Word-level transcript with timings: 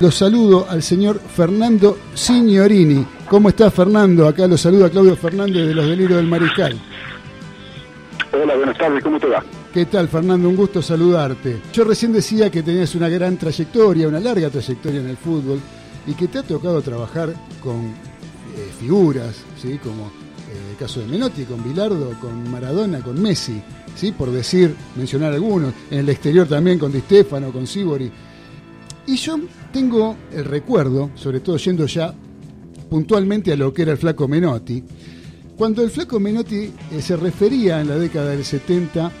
Los 0.00 0.14
saludo 0.14 0.66
al 0.66 0.82
señor 0.82 1.20
Fernando 1.20 1.98
Signorini. 2.14 3.04
¿Cómo 3.28 3.50
está 3.50 3.70
Fernando? 3.70 4.26
Acá 4.26 4.46
lo 4.46 4.56
saluda 4.56 4.88
Claudio 4.88 5.14
Fernández 5.14 5.68
de 5.68 5.74
los 5.74 5.86
Delirios 5.86 6.16
del 6.16 6.26
Mariscal. 6.26 6.80
Hola, 8.32 8.56
buenas 8.56 8.78
tardes, 8.78 9.04
¿cómo 9.04 9.20
te 9.20 9.26
va? 9.26 9.44
¿Qué 9.74 9.84
tal, 9.84 10.08
Fernando? 10.08 10.48
Un 10.48 10.56
gusto 10.56 10.80
saludarte. 10.80 11.60
Yo 11.74 11.84
recién 11.84 12.14
decía 12.14 12.50
que 12.50 12.62
tenías 12.62 12.94
una 12.94 13.10
gran 13.10 13.36
trayectoria, 13.36 14.08
una 14.08 14.20
larga 14.20 14.48
trayectoria 14.48 15.00
en 15.00 15.08
el 15.10 15.18
fútbol 15.18 15.60
y 16.06 16.14
que 16.14 16.28
te 16.28 16.38
ha 16.38 16.42
tocado 16.44 16.80
trabajar 16.80 17.34
con 17.62 17.80
eh, 17.84 18.70
figuras, 18.80 19.44
¿sí? 19.60 19.78
como 19.82 20.06
eh, 20.06 20.70
el 20.70 20.76
caso 20.78 21.00
de 21.00 21.08
Menotti, 21.08 21.44
con 21.44 21.62
Bilardo, 21.62 22.18
con 22.22 22.50
Maradona, 22.50 23.00
con 23.00 23.20
Messi, 23.20 23.60
¿sí? 23.94 24.12
por 24.12 24.30
decir, 24.30 24.74
mencionar 24.96 25.34
algunos, 25.34 25.74
en 25.90 25.98
el 25.98 26.08
exterior 26.08 26.48
también 26.48 26.78
con 26.78 26.90
Di 26.90 27.00
Stefano, 27.00 27.52
con 27.52 27.66
Sibori. 27.66 28.10
Y 29.06 29.16
yo 29.16 29.40
tengo 29.72 30.16
el 30.32 30.44
recuerdo, 30.44 31.10
sobre 31.14 31.40
todo 31.40 31.56
yendo 31.56 31.86
ya 31.86 32.14
puntualmente 32.88 33.52
a 33.52 33.56
lo 33.56 33.72
que 33.72 33.82
era 33.82 33.92
el 33.92 33.98
flaco 33.98 34.28
Menotti, 34.28 34.82
cuando 35.56 35.82
el 35.82 35.90
flaco 35.90 36.18
Menotti 36.18 36.72
eh, 36.90 37.02
se 37.02 37.16
refería 37.16 37.80
en 37.80 37.88
la 37.88 37.96
década 37.96 38.30
del 38.30 38.44
70 38.44 39.12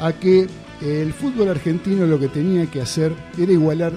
a 0.00 0.12
que 0.14 0.40
eh, 0.40 1.02
el 1.02 1.12
fútbol 1.12 1.48
argentino 1.48 2.06
lo 2.06 2.18
que 2.18 2.28
tenía 2.28 2.66
que 2.66 2.80
hacer 2.80 3.12
era 3.38 3.52
igualar 3.52 3.92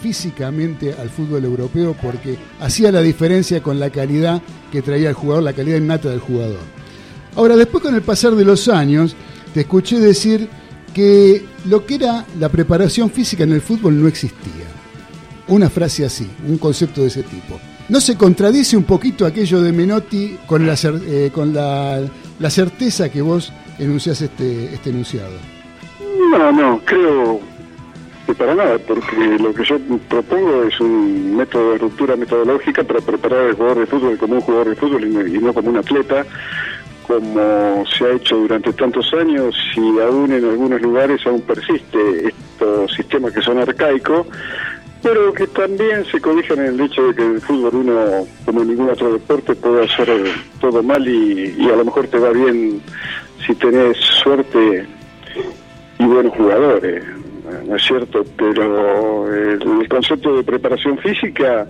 físicamente 0.00 0.94
al 0.94 1.08
fútbol 1.08 1.44
europeo 1.44 1.96
porque 2.00 2.36
hacía 2.60 2.92
la 2.92 3.00
diferencia 3.00 3.62
con 3.62 3.80
la 3.80 3.90
calidad 3.90 4.42
que 4.70 4.82
traía 4.82 5.08
el 5.08 5.14
jugador, 5.14 5.42
la 5.42 5.52
calidad 5.54 5.78
innata 5.78 6.10
del 6.10 6.20
jugador. 6.20 6.60
Ahora, 7.36 7.56
después 7.56 7.82
con 7.82 7.94
el 7.94 8.02
pasar 8.02 8.34
de 8.36 8.44
los 8.44 8.68
años, 8.68 9.16
te 9.52 9.62
escuché 9.62 9.98
decir 9.98 10.48
que 10.94 11.44
lo 11.66 11.84
que 11.84 11.96
era 11.96 12.24
la 12.38 12.48
preparación 12.48 13.10
física 13.10 13.44
en 13.44 13.52
el 13.52 13.60
fútbol 13.60 14.00
no 14.00 14.08
existía. 14.08 14.64
Una 15.48 15.68
frase 15.68 16.06
así, 16.06 16.26
un 16.48 16.56
concepto 16.56 17.02
de 17.02 17.08
ese 17.08 17.22
tipo. 17.24 17.60
¿No 17.88 18.00
se 18.00 18.16
contradice 18.16 18.78
un 18.78 18.84
poquito 18.84 19.26
aquello 19.26 19.60
de 19.60 19.72
Menotti 19.72 20.38
con 20.46 20.66
la, 20.66 20.74
eh, 21.06 21.30
con 21.34 21.52
la, 21.52 22.00
la, 22.38 22.50
certeza 22.50 23.10
que 23.10 23.20
vos 23.20 23.52
enunciás 23.78 24.22
este, 24.22 24.72
este 24.72 24.88
enunciado? 24.88 25.34
No, 26.30 26.50
no, 26.50 26.80
creo 26.86 27.40
que 28.26 28.34
para 28.34 28.54
nada, 28.54 28.78
porque 28.78 29.38
lo 29.38 29.52
que 29.52 29.64
yo 29.64 29.76
propongo 30.08 30.62
es 30.62 30.80
un 30.80 31.36
método 31.36 31.72
de 31.72 31.78
ruptura 31.78 32.16
metodológica 32.16 32.82
para 32.84 33.00
preparar 33.00 33.48
al 33.48 33.52
jugador 33.52 33.80
de 33.80 33.86
fútbol 33.86 34.16
como 34.16 34.34
un 34.36 34.40
jugador 34.40 34.70
de 34.70 34.76
fútbol 34.76 35.04
y 35.28 35.38
no 35.38 35.52
como 35.52 35.68
un 35.68 35.76
atleta, 35.76 36.24
como 37.06 37.84
se 37.86 38.04
ha 38.04 38.12
hecho 38.12 38.36
durante 38.36 38.72
tantos 38.72 39.12
años 39.14 39.54
y 39.76 40.00
aún 40.00 40.32
en 40.32 40.44
algunos 40.44 40.80
lugares 40.80 41.26
aún 41.26 41.40
persiste 41.42 42.28
estos 42.28 42.92
sistemas 42.94 43.32
que 43.32 43.42
son 43.42 43.58
arcaicos 43.58 44.26
pero 45.04 45.34
que 45.34 45.46
también 45.48 46.02
se 46.06 46.18
codijan 46.18 46.60
en 46.60 46.74
el 46.74 46.80
hecho 46.80 47.06
de 47.08 47.14
que 47.14 47.26
el 47.26 47.40
fútbol 47.42 47.74
uno, 47.74 48.26
como 48.46 48.64
ningún 48.64 48.88
otro 48.88 49.12
deporte, 49.12 49.54
puede 49.54 49.84
hacer 49.84 50.08
todo 50.62 50.82
mal 50.82 51.06
y, 51.06 51.68
a 51.70 51.76
lo 51.76 51.84
mejor 51.84 52.06
te 52.06 52.18
va 52.18 52.30
bien 52.30 52.80
si 53.46 53.54
tenés 53.56 53.98
suerte 53.98 54.86
y 55.98 56.04
buenos 56.06 56.32
jugadores, 56.32 57.04
¿no 57.66 57.76
es 57.76 57.82
cierto? 57.82 58.24
Pero 58.38 59.34
el 59.34 59.88
concepto 59.90 60.38
de 60.38 60.42
preparación 60.42 60.96
física 60.96 61.66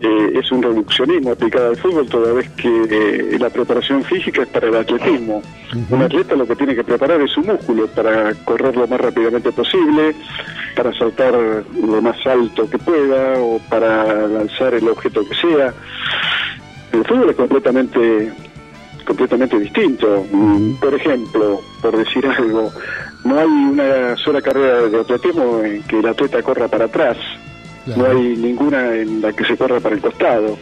eh, 0.00 0.32
es 0.34 0.52
un 0.52 0.62
reduccionismo 0.62 1.32
aplicado 1.32 1.70
al 1.70 1.76
fútbol, 1.76 2.06
toda 2.08 2.32
vez 2.32 2.48
que 2.50 2.68
eh, 2.68 3.38
la 3.38 3.50
preparación 3.50 4.04
física 4.04 4.42
es 4.42 4.48
para 4.48 4.68
el 4.68 4.76
atletismo. 4.76 5.42
Un 5.90 6.02
atleta 6.02 6.36
lo 6.36 6.46
que 6.46 6.54
tiene 6.54 6.76
que 6.76 6.84
preparar 6.84 7.20
es 7.20 7.32
su 7.32 7.40
músculo 7.40 7.88
para 7.88 8.32
correr 8.44 8.76
lo 8.76 8.86
más 8.86 9.00
rápidamente 9.00 9.50
posible, 9.50 10.14
para 10.76 10.92
saltar 10.96 11.34
lo 11.34 12.00
más 12.00 12.24
alto 12.26 12.70
que 12.70 12.78
pueda 12.78 13.40
o 13.40 13.58
para 13.68 14.28
lanzar 14.28 14.74
el 14.74 14.88
objeto 14.88 15.28
que 15.28 15.34
sea. 15.34 15.74
El 16.92 17.04
fútbol 17.04 17.30
es 17.30 17.36
completamente 17.36 18.32
completamente 19.04 19.58
distinto. 19.58 20.26
Por 20.80 20.94
ejemplo, 20.94 21.60
por 21.80 21.96
decir 21.96 22.26
algo, 22.26 22.70
no 23.24 23.38
hay 23.38 23.46
una 23.46 24.16
sola 24.16 24.40
carrera 24.40 24.82
de 24.82 25.00
atletismo 25.00 25.60
en 25.64 25.82
que 25.84 25.98
el 25.98 26.06
atleta 26.06 26.42
corra 26.42 26.68
para 26.68 26.84
atrás 26.84 27.16
no 27.86 28.06
hay 28.06 28.36
ninguna 28.36 28.94
en 28.94 29.20
la 29.20 29.32
que 29.32 29.44
se 29.44 29.56
corra 29.56 29.80
para 29.80 29.94
el 29.94 30.00
costado, 30.00 30.58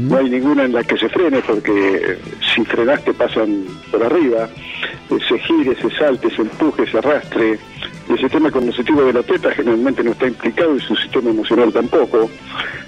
no 0.00 0.16
hay 0.16 0.28
ninguna 0.28 0.64
en 0.64 0.72
la 0.72 0.82
que 0.82 0.96
se 0.96 1.08
frene 1.08 1.40
porque 1.40 2.18
si 2.54 2.64
frenaste 2.64 3.14
pasan 3.14 3.64
por 3.90 4.02
arriba, 4.02 4.48
eh, 5.10 5.18
se 5.28 5.38
gire, 5.38 5.76
se 5.76 5.90
salte, 5.96 6.30
se 6.30 6.42
empuje, 6.42 6.90
se 6.90 6.98
arrastre. 6.98 7.58
El 8.08 8.18
sistema 8.18 8.50
cognitivo 8.50 9.04
del 9.04 9.18
atleta 9.18 9.50
generalmente 9.50 10.02
no 10.02 10.12
está 10.12 10.26
implicado 10.26 10.74
y 10.74 10.80
su 10.80 10.96
sistema 10.96 11.30
emocional 11.30 11.72
tampoco, 11.72 12.30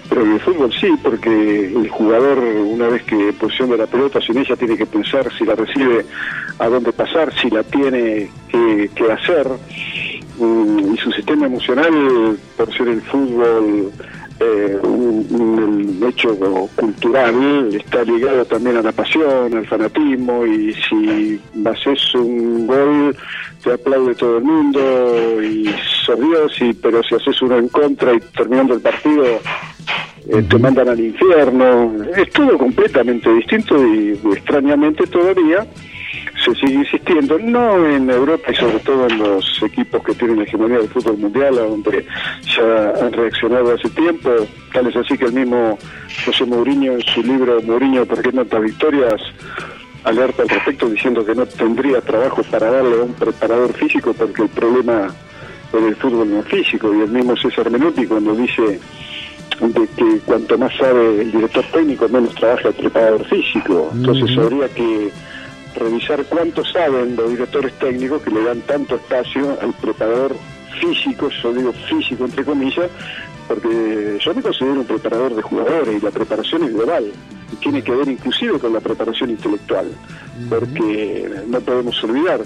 pero 0.09 0.23
en 0.23 0.33
el 0.33 0.41
fútbol 0.41 0.73
sí, 0.73 0.89
porque 1.03 1.67
el 1.67 1.89
jugador 1.89 2.39
una 2.39 2.89
vez 2.89 3.03
que 3.05 3.33
posiciona 3.35 3.77
la 3.77 3.87
pelota 3.87 4.21
sin 4.21 4.39
ella 4.39 4.57
tiene 4.57 4.77
que 4.77 4.87
pensar 4.87 5.31
si 5.37 5.45
la 5.45 5.55
recibe, 5.55 6.07
a 6.59 6.69
dónde 6.69 6.93
pasar, 6.93 7.33
si 7.35 7.51
la 7.51 7.63
tiene 7.63 8.31
que, 8.49 8.91
que 8.95 9.13
hacer 9.13 9.47
y 10.41 10.97
su 10.99 11.13
sistema 11.13 11.47
emocional, 11.47 12.37
por 12.57 12.73
ser 12.75 12.89
el 12.89 13.03
fútbol 13.03 13.93
eh, 14.41 14.79
un, 14.83 16.01
hecho 16.09 16.35
cultural, 16.75 17.75
está 17.75 18.03
ligado 18.05 18.45
también 18.47 18.79
a 18.79 18.83
la 18.83 18.93
pasión, 18.93 19.55
al 19.55 19.67
fanatismo, 19.67 20.47
y 20.47 20.73
si 20.75 21.41
haces 21.65 22.15
un 22.15 22.67
gol, 22.67 23.17
te 23.63 23.73
aplaude 23.73 24.15
todo 24.15 24.39
el 24.39 24.45
mundo, 24.45 25.43
y 25.43 25.65
Dios, 26.17 26.53
y, 26.61 26.73
pero 26.75 27.03
si 27.03 27.15
haces 27.15 27.41
uno 27.43 27.59
en 27.59 27.69
contra 27.69 28.15
y 28.15 28.21
terminando 28.37 28.75
el 28.75 28.81
partido, 28.81 29.25
eh, 30.29 30.43
te 30.49 30.59
mandan 30.59 30.89
al 30.89 31.01
infierno. 31.01 31.95
Es 32.17 32.31
todo 32.31 32.59
completamente 32.59 33.33
distinto 33.33 33.77
y 33.87 34.19
extrañamente 34.33 35.07
todavía 35.07 35.67
se 36.45 36.55
sigue 36.55 36.75
insistiendo, 36.75 37.39
no 37.39 37.87
en 37.87 38.09
Europa 38.11 38.51
y 38.51 38.55
sobre 38.55 38.79
todo 38.81 39.07
en 39.09 39.19
los 39.19 39.63
equipos 39.63 40.03
que 40.03 40.15
tienen 40.15 40.39
la 40.39 40.45
hegemonía 40.45 40.79
del 40.79 40.89
fútbol 40.89 41.19
mundial, 41.19 41.57
donde 41.57 42.07
ya 42.57 42.91
han 43.01 43.13
reaccionado 43.13 43.75
hace 43.75 43.89
tiempo, 43.91 44.31
tal 44.73 44.87
es 44.87 44.97
así 44.97 45.17
que 45.19 45.27
el 45.27 45.33
mismo 45.33 45.79
José 46.25 46.45
Mourinho 46.45 46.93
en 46.93 47.03
su 47.03 47.23
libro 47.23 47.61
Mourinho, 47.63 48.07
¿por 48.07 48.23
qué 48.23 48.33
tantas 48.33 48.63
victorias? 48.63 49.21
alerta 50.05 50.43
al 50.43 50.49
respecto 50.49 50.89
diciendo 50.89 51.25
que 51.25 51.35
no 51.35 51.47
tendría 51.47 52.01
trabajo 52.01 52.43
para 52.45 52.71
darle 52.71 53.01
a 53.01 53.05
un 53.05 53.13
preparador 53.13 53.73
físico 53.75 54.15
porque 54.15 54.43
el 54.43 54.49
problema 54.49 55.15
del 55.73 55.95
fútbol 55.97 56.31
no 56.31 56.41
es 56.41 56.47
físico. 56.47 56.95
Y 56.95 57.01
el 57.03 57.11
mismo 57.11 57.37
César 57.37 57.71
Menotti 57.71 58.07
cuando 58.07 58.35
dice 58.35 58.81
de 59.61 59.89
que 59.89 60.21
cuanto 60.25 60.57
más 60.57 60.75
sabe 60.77 61.21
el 61.21 61.31
director 61.31 61.65
técnico 61.71 62.09
menos 62.09 62.35
trabaja 62.35 62.69
el 62.69 62.75
preparador 62.75 63.25
físico. 63.27 63.91
Entonces 63.95 64.39
habría 64.39 64.69
que 64.69 65.11
revisar 65.75 66.25
cuánto 66.25 66.65
saben 66.65 67.17
los 67.17 67.31
directores 67.31 67.73
técnicos 67.79 68.23
que 68.23 68.31
le 68.31 68.45
dan 68.45 68.61
tanto 68.63 68.97
espacio 68.97 69.59
al 69.61 69.73
preparador 69.75 70.35
físico, 70.81 71.29
yo 71.43 71.53
digo 71.53 71.73
físico 71.73 72.25
entre 72.25 72.45
comillas, 72.45 72.91
porque 73.49 74.19
yo 74.21 74.35
me 74.35 74.43
considero 74.43 74.81
un 74.81 74.87
preparador 74.87 75.35
de 75.35 75.43
jugadores 75.43 76.01
y 76.01 76.05
la 76.05 76.11
preparación 76.11 76.65
es 76.65 76.73
global 76.73 77.11
y 77.53 77.57
tiene 77.57 77.83
que 77.83 77.93
ver 77.93 78.09
inclusive 78.09 78.59
con 78.59 78.73
la 78.73 78.81
preparación 78.81 79.31
intelectual, 79.31 79.91
porque 80.49 81.31
no 81.49 81.61
podemos 81.61 82.03
olvidar 82.05 82.41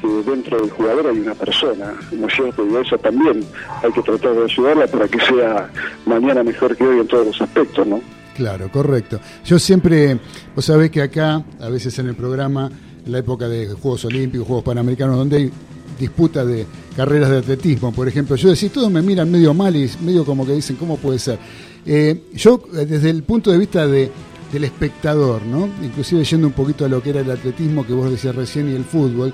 que 0.00 0.08
dentro 0.30 0.60
del 0.60 0.70
jugador 0.70 1.06
hay 1.06 1.20
una 1.20 1.34
persona, 1.34 1.94
¿no 2.10 2.26
es 2.26 2.34
cierto? 2.34 2.66
Y 2.66 2.74
eso 2.74 2.98
también 2.98 3.44
hay 3.82 3.92
que 3.92 4.02
tratar 4.02 4.34
de 4.34 4.44
ayudarla 4.44 4.86
para 4.88 5.06
que 5.06 5.20
sea 5.20 5.70
mañana 6.06 6.42
mejor 6.42 6.76
que 6.76 6.84
hoy 6.84 6.98
en 6.98 7.06
todos 7.06 7.26
los 7.26 7.40
aspectos, 7.40 7.86
¿no? 7.86 8.00
Claro, 8.36 8.70
correcto. 8.70 9.20
Yo 9.44 9.58
siempre, 9.58 10.18
vos 10.54 10.64
sabés 10.64 10.90
que 10.90 11.02
acá, 11.02 11.44
a 11.60 11.68
veces 11.68 11.98
en 11.98 12.08
el 12.08 12.14
programa, 12.14 12.70
en 13.04 13.12
la 13.12 13.18
época 13.18 13.48
de 13.48 13.68
Juegos 13.68 14.04
Olímpicos, 14.04 14.46
Juegos 14.46 14.64
Panamericanos, 14.64 15.16
donde 15.16 15.36
hay 15.36 15.50
disputa 15.98 16.44
de 16.44 16.66
carreras 16.96 17.30
de 17.30 17.38
atletismo, 17.38 17.92
por 17.92 18.08
ejemplo, 18.08 18.36
yo 18.36 18.48
decía, 18.48 18.70
todos 18.72 18.90
me 18.90 19.02
miran 19.02 19.30
medio 19.30 19.52
mal 19.54 19.76
y 19.76 19.90
medio 20.00 20.24
como 20.24 20.46
que 20.46 20.52
dicen, 20.52 20.76
¿cómo 20.76 20.96
puede 20.96 21.18
ser? 21.18 21.38
Eh, 21.84 22.28
yo, 22.34 22.62
eh, 22.74 22.86
desde 22.86 23.10
el 23.10 23.22
punto 23.22 23.50
de 23.50 23.58
vista 23.58 23.86
de, 23.86 24.10
del 24.52 24.64
espectador, 24.64 25.42
¿no? 25.44 25.68
inclusive 25.82 26.24
yendo 26.24 26.46
un 26.46 26.52
poquito 26.52 26.84
a 26.84 26.88
lo 26.88 27.02
que 27.02 27.10
era 27.10 27.20
el 27.20 27.30
atletismo 27.30 27.86
que 27.86 27.92
vos 27.92 28.10
decías 28.10 28.34
recién 28.34 28.70
y 28.70 28.74
el 28.74 28.84
fútbol, 28.84 29.32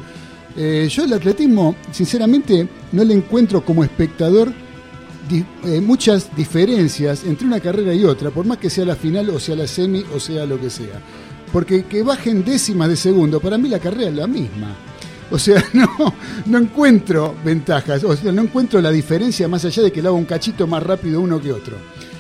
eh, 0.56 0.88
yo 0.90 1.04
el 1.04 1.12
atletismo, 1.12 1.76
sinceramente, 1.92 2.66
no 2.92 3.04
le 3.04 3.14
encuentro 3.14 3.64
como 3.64 3.84
espectador 3.84 4.52
eh, 5.30 5.80
muchas 5.80 6.34
diferencias 6.36 7.24
entre 7.24 7.46
una 7.46 7.60
carrera 7.60 7.94
y 7.94 8.04
otra, 8.04 8.30
por 8.30 8.46
más 8.46 8.58
que 8.58 8.70
sea 8.70 8.84
la 8.84 8.96
final 8.96 9.30
o 9.30 9.38
sea 9.38 9.56
la 9.56 9.66
semi 9.66 10.04
o 10.14 10.20
sea 10.20 10.46
lo 10.46 10.60
que 10.60 10.70
sea. 10.70 11.00
Porque 11.52 11.84
que 11.84 12.02
bajen 12.02 12.44
décimas 12.44 12.88
de 12.88 12.96
segundo, 12.96 13.40
para 13.40 13.58
mí 13.58 13.68
la 13.68 13.78
carrera 13.78 14.08
es 14.08 14.14
la 14.14 14.26
misma. 14.26 14.74
O 15.30 15.38
sea, 15.38 15.62
no, 15.72 15.88
no 16.46 16.58
encuentro 16.58 17.34
ventajas, 17.44 18.04
o 18.04 18.14
sea, 18.16 18.32
no 18.32 18.42
encuentro 18.42 18.80
la 18.80 18.90
diferencia 18.90 19.48
más 19.48 19.64
allá 19.64 19.82
de 19.82 19.92
que 19.92 20.02
lo 20.02 20.10
haga 20.10 20.18
un 20.18 20.24
cachito 20.24 20.66
más 20.66 20.82
rápido 20.82 21.20
uno 21.20 21.40
que 21.40 21.52
otro. 21.52 21.76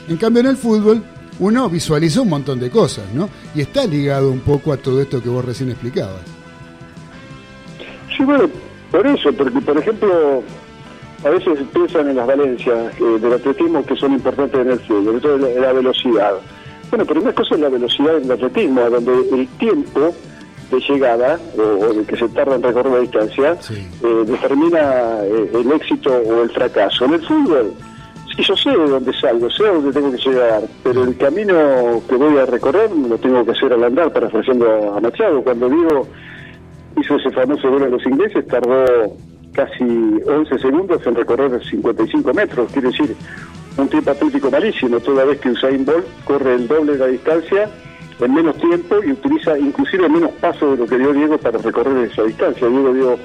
En 0.08 0.16
cambio, 0.16 0.40
en 0.40 0.46
el 0.46 0.56
fútbol, 0.56 1.02
uno 1.40 1.68
visualiza 1.68 2.22
un 2.22 2.30
montón 2.30 2.58
de 2.58 2.70
cosas, 2.70 3.04
¿no? 3.14 3.28
Y 3.54 3.60
está 3.60 3.86
ligado 3.86 4.30
un 4.30 4.40
poco 4.40 4.72
a 4.72 4.76
todo 4.76 5.00
esto 5.00 5.22
que 5.22 5.28
vos 5.28 5.44
recién 5.44 5.70
explicabas. 5.70 6.22
Sí, 8.16 8.24
bueno, 8.24 8.48
por 8.90 9.06
eso, 9.06 9.32
porque 9.32 9.60
por 9.60 9.78
ejemplo, 9.78 10.42
a 11.24 11.28
veces 11.30 11.58
piensan 11.72 12.08
en 12.08 12.16
las 12.16 12.26
valencias 12.26 12.94
eh, 13.00 13.18
del 13.20 13.32
atletismo 13.32 13.84
que 13.84 13.96
son 13.96 14.12
importantes 14.12 14.60
en 14.60 14.70
el 14.70 14.80
fútbol, 14.80 15.20
todo 15.20 15.38
la, 15.38 15.48
la 15.48 15.72
velocidad. 15.72 16.34
Bueno, 16.90 17.04
pero 17.04 17.20
una 17.20 17.32
cosa 17.32 17.54
es 17.54 17.60
la 17.60 17.68
velocidad 17.68 18.16
en 18.16 18.24
el 18.24 18.32
atletismo, 18.32 18.88
donde 18.88 19.12
el 19.34 19.48
tiempo 19.58 20.14
de 20.70 20.80
llegada 20.80 21.38
o, 21.56 21.92
de 21.92 22.04
que 22.04 22.16
se 22.16 22.28
tarda 22.28 22.56
en 22.56 22.62
recorrer 22.62 22.92
la 22.92 22.98
distancia 23.00 23.52
eh, 23.52 24.24
determina 24.26 25.22
eh, 25.24 25.50
el 25.54 25.72
éxito 25.72 26.10
o 26.10 26.42
el 26.42 26.50
fracaso. 26.50 27.06
En 27.06 27.14
el 27.14 27.26
fútbol, 27.26 27.72
sí, 28.36 28.42
yo 28.42 28.56
sé 28.56 28.70
de 28.70 28.88
dónde 28.88 29.12
salgo, 29.18 29.50
sé 29.50 29.66
a 29.66 29.72
dónde 29.72 29.92
tengo 29.92 30.12
que 30.12 30.18
llegar, 30.18 30.62
pero 30.82 31.04
el 31.04 31.16
camino 31.16 32.02
que 32.08 32.16
voy 32.16 32.36
a 32.38 32.46
recorrer 32.46 32.90
lo 32.90 33.18
tengo 33.18 33.44
que 33.44 33.52
hacer 33.52 33.72
al 33.72 33.84
andar, 33.84 34.12
parafraseando 34.12 34.94
a 34.94 35.00
Machado. 35.00 35.42
Cuando 35.42 35.68
digo 35.68 36.06
hizo 37.00 37.16
ese 37.16 37.30
famoso 37.30 37.70
gol 37.70 37.84
a 37.84 37.88
los 37.88 38.04
ingleses, 38.04 38.46
tardó 38.46 39.14
casi 39.58 39.82
11 39.82 40.56
segundos 40.56 41.04
en 41.04 41.16
recorrer 41.16 41.60
55 41.60 42.32
metros, 42.32 42.70
quiere 42.70 42.90
decir, 42.90 43.16
un 43.76 43.88
tiempo 43.88 44.12
atlético 44.12 44.52
malísimo, 44.52 45.00
toda 45.00 45.24
vez 45.24 45.40
que 45.40 45.50
Usain 45.50 45.84
Bolt 45.84 46.06
corre 46.24 46.54
el 46.54 46.68
doble 46.68 46.92
de 46.92 46.98
la 46.98 47.06
distancia 47.06 47.68
en 48.20 48.34
menos 48.34 48.56
tiempo 48.58 49.02
y 49.04 49.10
utiliza 49.10 49.58
inclusive 49.58 50.08
menos 50.08 50.30
pasos 50.40 50.72
de 50.72 50.76
lo 50.76 50.86
que 50.86 50.96
dio 50.96 51.12
Diego 51.12 51.38
para 51.38 51.58
recorrer 51.58 52.08
esa 52.08 52.22
distancia. 52.22 52.68
Diego 52.68 52.94
dio 52.94 53.18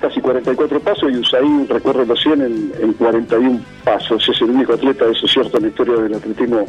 casi 0.00 0.20
44 0.20 0.78
pasos 0.78 1.10
y 1.10 1.16
Usain 1.16 1.68
recorre 1.68 2.06
los 2.06 2.20
100 2.20 2.72
en, 2.80 2.92
41 2.92 3.60
pasos. 3.82 4.28
Es 4.28 4.40
el 4.40 4.50
único 4.50 4.74
atleta, 4.74 5.06
eso 5.06 5.26
es 5.26 5.32
cierto, 5.32 5.56
en 5.56 5.64
la 5.64 5.68
historia 5.70 5.96
del 5.96 6.14
atletismo 6.14 6.66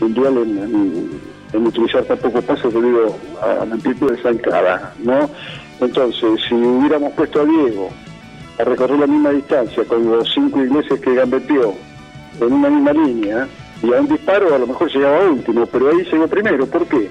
mundial 0.00 0.36
en, 0.36 1.66
utilizar 1.66 2.04
tan 2.04 2.18
pocos 2.18 2.44
pasos 2.44 2.74
debido 2.74 3.16
a 3.40 3.64
la 3.64 3.72
amplitud 3.74 4.10
de 4.10 4.18
zancada, 4.18 4.92
¿no? 5.02 5.30
Entonces, 5.80 6.42
si 6.46 6.54
hubiéramos 6.54 7.12
puesto 7.14 7.40
a 7.40 7.44
Diego 7.46 7.88
a 8.58 8.64
recorrer 8.64 8.98
la 8.98 9.06
misma 9.06 9.30
distancia 9.30 9.84
con 9.84 10.04
los 10.10 10.32
cinco 10.32 10.62
ingleses 10.62 11.00
que 11.00 11.14
gambeteó 11.14 11.74
en 12.40 12.52
una 12.52 12.70
misma 12.70 12.92
línea, 12.92 13.48
y 13.82 13.92
a 13.92 14.00
un 14.00 14.08
disparo 14.08 14.54
a 14.54 14.58
lo 14.58 14.66
mejor 14.66 14.90
llegaba 14.92 15.28
último, 15.28 15.66
pero 15.66 15.90
ahí 15.90 16.04
llegó 16.10 16.26
primero. 16.26 16.66
¿Por 16.66 16.86
qué? 16.86 17.08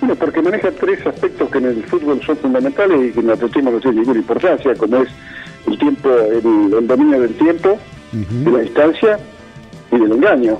Bueno, 0.00 0.14
porque 0.16 0.42
maneja 0.42 0.70
tres 0.70 1.04
aspectos 1.06 1.50
que 1.50 1.58
en 1.58 1.66
el 1.66 1.84
fútbol 1.84 2.20
son 2.22 2.36
fundamentales 2.36 3.10
y 3.10 3.12
que 3.12 3.20
en 3.20 3.26
el 3.26 3.32
atletismo 3.32 3.70
no 3.70 3.80
tiene 3.80 4.00
ninguna 4.00 4.20
importancia, 4.20 4.74
como 4.74 4.98
es 4.98 5.08
el 5.66 5.78
tiempo, 5.78 6.08
el, 6.10 6.86
dominio 6.86 7.20
del 7.20 7.34
tiempo, 7.34 7.78
de 8.12 8.50
la 8.50 8.58
distancia 8.60 9.18
y 9.90 9.98
del 9.98 10.12
engaño. 10.12 10.58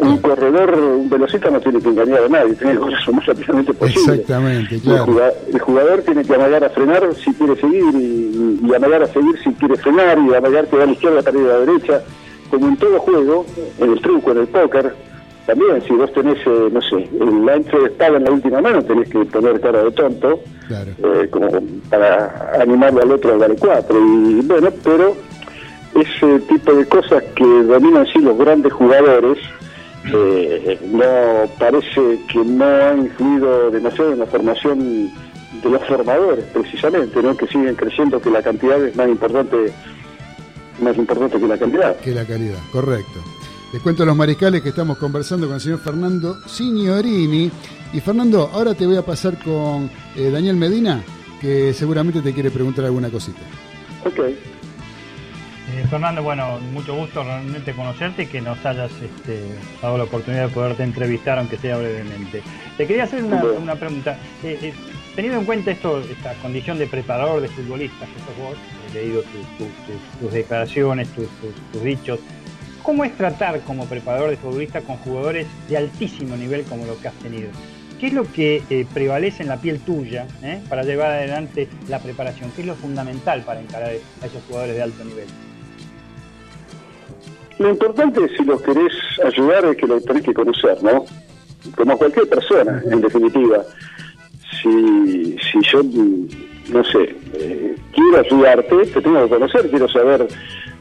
un 0.00 0.18
corredor, 0.18 0.74
un 0.74 1.10
velocista 1.10 1.50
no 1.50 1.60
tiene 1.60 1.80
que 1.80 1.88
engañar 1.88 2.24
a 2.24 2.28
nadie, 2.28 2.54
tiene 2.54 2.72
que 2.74 2.78
correr 2.78 2.98
lo 3.06 3.12
más 3.12 3.26
rápidamente 3.26 3.74
posible. 3.74 4.14
Exactamente, 4.14 4.80
claro. 4.80 5.32
El 5.52 5.58
jugador, 5.60 6.02
tiene 6.02 6.24
que 6.24 6.34
amagar 6.34 6.64
a 6.64 6.70
frenar 6.70 7.14
si 7.14 7.32
quiere 7.34 7.56
seguir 7.56 7.94
y, 7.94 8.60
y, 8.62 8.74
amagar 8.74 9.02
a 9.02 9.06
seguir 9.08 9.38
si 9.42 9.50
quiere 9.54 9.76
frenar 9.76 10.18
y 10.18 10.34
amagar 10.34 10.66
que 10.68 10.76
va 10.76 10.84
a 10.84 10.86
la 10.86 10.92
izquierda 10.92 11.22
para 11.22 11.38
ir 11.38 11.44
a 11.44 11.48
la 11.48 11.58
derecha 11.60 12.02
como 12.50 12.68
en 12.68 12.76
todo 12.76 12.98
juego, 13.00 13.44
en 13.78 13.92
el 13.92 14.00
truco, 14.00 14.30
en 14.30 14.38
el 14.38 14.46
póker, 14.46 14.94
también 15.46 15.80
si 15.86 15.92
vos 15.94 16.12
tenés, 16.12 16.38
eh, 16.44 16.68
no 16.72 16.80
sé, 16.82 17.08
el 17.20 17.48
ancho 17.48 17.78
de 17.78 17.86
espada 17.86 18.16
en 18.16 18.24
la 18.24 18.32
última 18.32 18.60
mano, 18.60 18.82
tenés 18.82 19.08
que 19.08 19.24
poner 19.26 19.60
cara 19.60 19.84
de 19.84 19.92
tonto, 19.92 20.40
eh, 20.68 21.28
como 21.30 21.48
para 21.88 22.52
animarlo 22.60 23.02
al 23.02 23.12
otro 23.12 23.34
a 23.34 23.38
darle 23.38 23.56
cuatro. 23.56 23.96
Y 23.96 24.40
bueno, 24.42 24.70
pero 24.82 25.14
ese 26.00 26.40
tipo 26.40 26.72
de 26.72 26.86
cosas 26.86 27.22
que 27.34 27.44
dominan 27.44 28.06
sí 28.06 28.20
los 28.20 28.36
grandes 28.36 28.72
jugadores, 28.72 29.38
eh, 30.12 30.78
no 30.90 31.48
parece 31.58 32.20
que 32.30 32.38
no 32.44 32.64
ha 32.64 32.94
influido 32.94 33.70
demasiado 33.70 34.12
en 34.12 34.18
la 34.20 34.26
formación 34.26 35.10
de 35.62 35.70
los 35.70 35.84
formadores, 35.86 36.44
precisamente, 36.52 37.22
¿no? 37.22 37.36
que 37.36 37.46
siguen 37.46 37.74
creyendo 37.74 38.20
que 38.20 38.30
la 38.30 38.42
cantidad 38.42 38.84
es 38.84 38.94
más 38.94 39.08
importante 39.08 39.72
más 40.80 40.96
importante 40.98 41.38
que 41.38 41.46
la 41.46 41.58
calidad. 41.58 41.96
Que 42.00 42.10
la 42.12 42.24
calidad, 42.24 42.58
correcto. 42.70 43.20
Les 43.72 43.82
cuento 43.82 44.02
a 44.02 44.06
los 44.06 44.16
mariscales 44.16 44.62
que 44.62 44.68
estamos 44.68 44.98
conversando 44.98 45.46
con 45.46 45.56
el 45.56 45.60
señor 45.60 45.80
Fernando 45.80 46.38
Signorini. 46.46 47.50
Y 47.92 48.00
Fernando, 48.00 48.50
ahora 48.52 48.74
te 48.74 48.86
voy 48.86 48.96
a 48.96 49.02
pasar 49.02 49.42
con 49.42 49.90
eh, 50.16 50.30
Daniel 50.30 50.56
Medina, 50.56 51.02
que 51.40 51.72
seguramente 51.72 52.20
te 52.20 52.32
quiere 52.32 52.50
preguntar 52.50 52.84
alguna 52.84 53.10
cosita. 53.10 53.40
Ok. 54.04 54.55
Eh, 55.86 55.88
Fernando, 55.88 56.22
bueno, 56.22 56.58
mucho 56.72 56.96
gusto 56.96 57.22
realmente 57.22 57.72
conocerte 57.72 58.24
y 58.24 58.26
que 58.26 58.40
nos 58.40 58.64
hayas 58.66 58.90
este, 59.00 59.40
dado 59.80 59.98
la 59.98 60.04
oportunidad 60.04 60.48
de 60.48 60.54
poderte 60.54 60.82
entrevistar, 60.82 61.38
aunque 61.38 61.56
sea 61.58 61.76
brevemente. 61.76 62.42
Te 62.76 62.86
quería 62.86 63.04
hacer 63.04 63.22
una, 63.22 63.74
pregunta. 63.76 64.18
Eh, 64.42 64.72
teniendo 65.14 65.40
en 65.40 65.46
cuenta 65.46 65.70
esto, 65.70 66.00
esta 66.00 66.34
condición 66.34 66.78
de 66.78 66.86
preparador 66.86 67.40
de 67.40 67.48
futbolistas 67.48 68.08
que 68.08 68.18
sos 68.18 68.36
vos, 68.38 68.56
he 68.90 68.94
leído 68.94 69.22
tus 70.20 70.32
declaraciones, 70.32 71.08
tus, 71.10 71.82
dichos, 71.82 72.18
¿cómo 72.82 73.04
es 73.04 73.16
tratar 73.16 73.60
como 73.60 73.86
preparador 73.86 74.30
de 74.30 74.36
futbolistas 74.36 74.82
con 74.82 74.96
jugadores 74.96 75.46
de 75.68 75.76
altísimo 75.76 76.36
nivel 76.36 76.64
como 76.64 76.84
lo 76.86 76.98
que 76.98 77.08
has 77.08 77.14
tenido? 77.14 77.50
¿Qué 78.00 78.08
es 78.08 78.12
lo 78.12 78.30
que 78.30 78.62
eh, 78.68 78.86
prevalece 78.92 79.42
en 79.42 79.48
la 79.48 79.56
piel 79.56 79.78
tuya 79.80 80.26
eh, 80.42 80.60
para 80.68 80.82
llevar 80.82 81.12
adelante 81.12 81.68
la 81.88 82.00
preparación? 82.00 82.50
¿Qué 82.54 82.62
es 82.62 82.66
lo 82.66 82.74
fundamental 82.74 83.42
para 83.42 83.60
encarar 83.60 83.90
a 83.90 84.26
esos 84.26 84.42
jugadores 84.48 84.74
de 84.74 84.82
alto 84.82 85.04
nivel? 85.04 85.26
Lo 87.58 87.70
importante, 87.70 88.28
si 88.36 88.44
los 88.44 88.60
querés 88.62 88.92
ayudar, 89.24 89.64
es 89.66 89.76
que 89.76 89.86
los 89.86 90.04
tenés 90.04 90.22
que 90.22 90.34
conocer, 90.34 90.82
¿no? 90.82 91.04
Como 91.74 91.96
cualquier 91.96 92.28
persona, 92.28 92.82
en 92.90 93.00
definitiva 93.00 93.64
si, 94.62 95.36
si 95.38 95.60
yo, 95.70 95.82
no 95.82 96.84
sé, 96.84 97.14
eh, 97.34 97.76
quiero 97.92 98.18
ayudarte, 98.18 98.76
te 98.86 99.00
tengo 99.00 99.22
que 99.24 99.28
conocer, 99.28 99.70
quiero 99.70 99.88
saber 99.88 100.26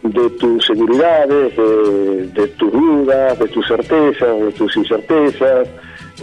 de 0.03 0.29
tus 0.31 0.65
seguridades, 0.65 1.55
de, 1.55 2.47
tus 2.57 2.71
dudas, 2.71 3.39
de 3.39 3.47
tus 3.47 3.67
certezas, 3.67 4.39
de 4.39 4.51
tus 4.51 4.77
incertezas, 4.77 5.67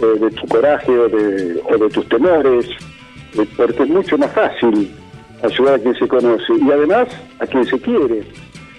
eh, 0.01 0.19
de 0.19 0.31
tu 0.31 0.47
coraje 0.47 0.91
o 0.97 1.07
de, 1.09 1.89
tus 1.89 2.07
temores, 2.07 2.65
eh, 3.37 3.45
porque 3.57 3.83
es 3.83 3.89
mucho 3.89 4.17
más 4.17 4.31
fácil 4.31 4.91
ayudar 5.41 5.75
a 5.75 5.79
quien 5.79 5.95
se 5.95 6.07
conoce 6.07 6.53
y 6.61 6.71
además 6.71 7.07
a 7.39 7.45
quien 7.45 7.65
se 7.65 7.79
quiere. 7.79 8.23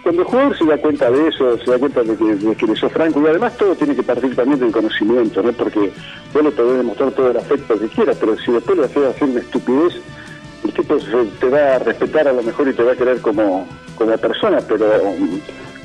Cuando 0.05 0.21
el 0.21 0.29
jugador 0.29 0.59
se 0.59 0.67
da 0.67 0.77
cuenta 0.77 1.11
de 1.11 1.29
eso, 1.29 1.57
se 1.57 1.71
da 1.71 1.79
cuenta 1.79 2.03
de 2.03 2.15
que, 2.15 2.35
de 2.37 2.55
que 2.55 2.67
le 2.67 2.77
sos 2.77 2.93
franco, 2.93 3.23
y 3.23 3.27
además 3.27 3.57
todo 3.57 3.75
tiene 3.75 3.97
que 3.97 4.03
partir 4.03 4.37
también 4.37 4.61
del 4.61 4.71
conocimiento, 4.71 5.43
¿no? 5.43 5.51
Porque 5.55 5.91
vos 6.35 6.45
le 6.45 6.51
podés 6.51 6.77
demostrar 6.77 7.11
todo 7.13 7.31
el 7.31 7.39
afecto 7.39 7.79
que 7.79 7.89
quieras, 7.89 8.19
pero 8.21 8.37
si 8.37 8.53
después 8.53 8.77
le 8.77 8.85
haces 8.85 9.03
hacer 9.03 9.29
una 9.31 9.41
estupidez, 9.41 9.95
el 10.63 10.73
tipo 10.75 10.99
te 11.41 11.49
va 11.49 11.77
a 11.77 11.79
respetar 11.79 12.29
a 12.29 12.35
lo 12.35 12.43
mejor 12.43 12.69
y 12.69 12.75
te 12.75 12.83
va 12.83 12.93
a 12.93 12.97
querer 12.97 13.19
como, 13.23 13.67
como 13.97 14.19
persona, 14.19 14.59
pero 14.69 14.87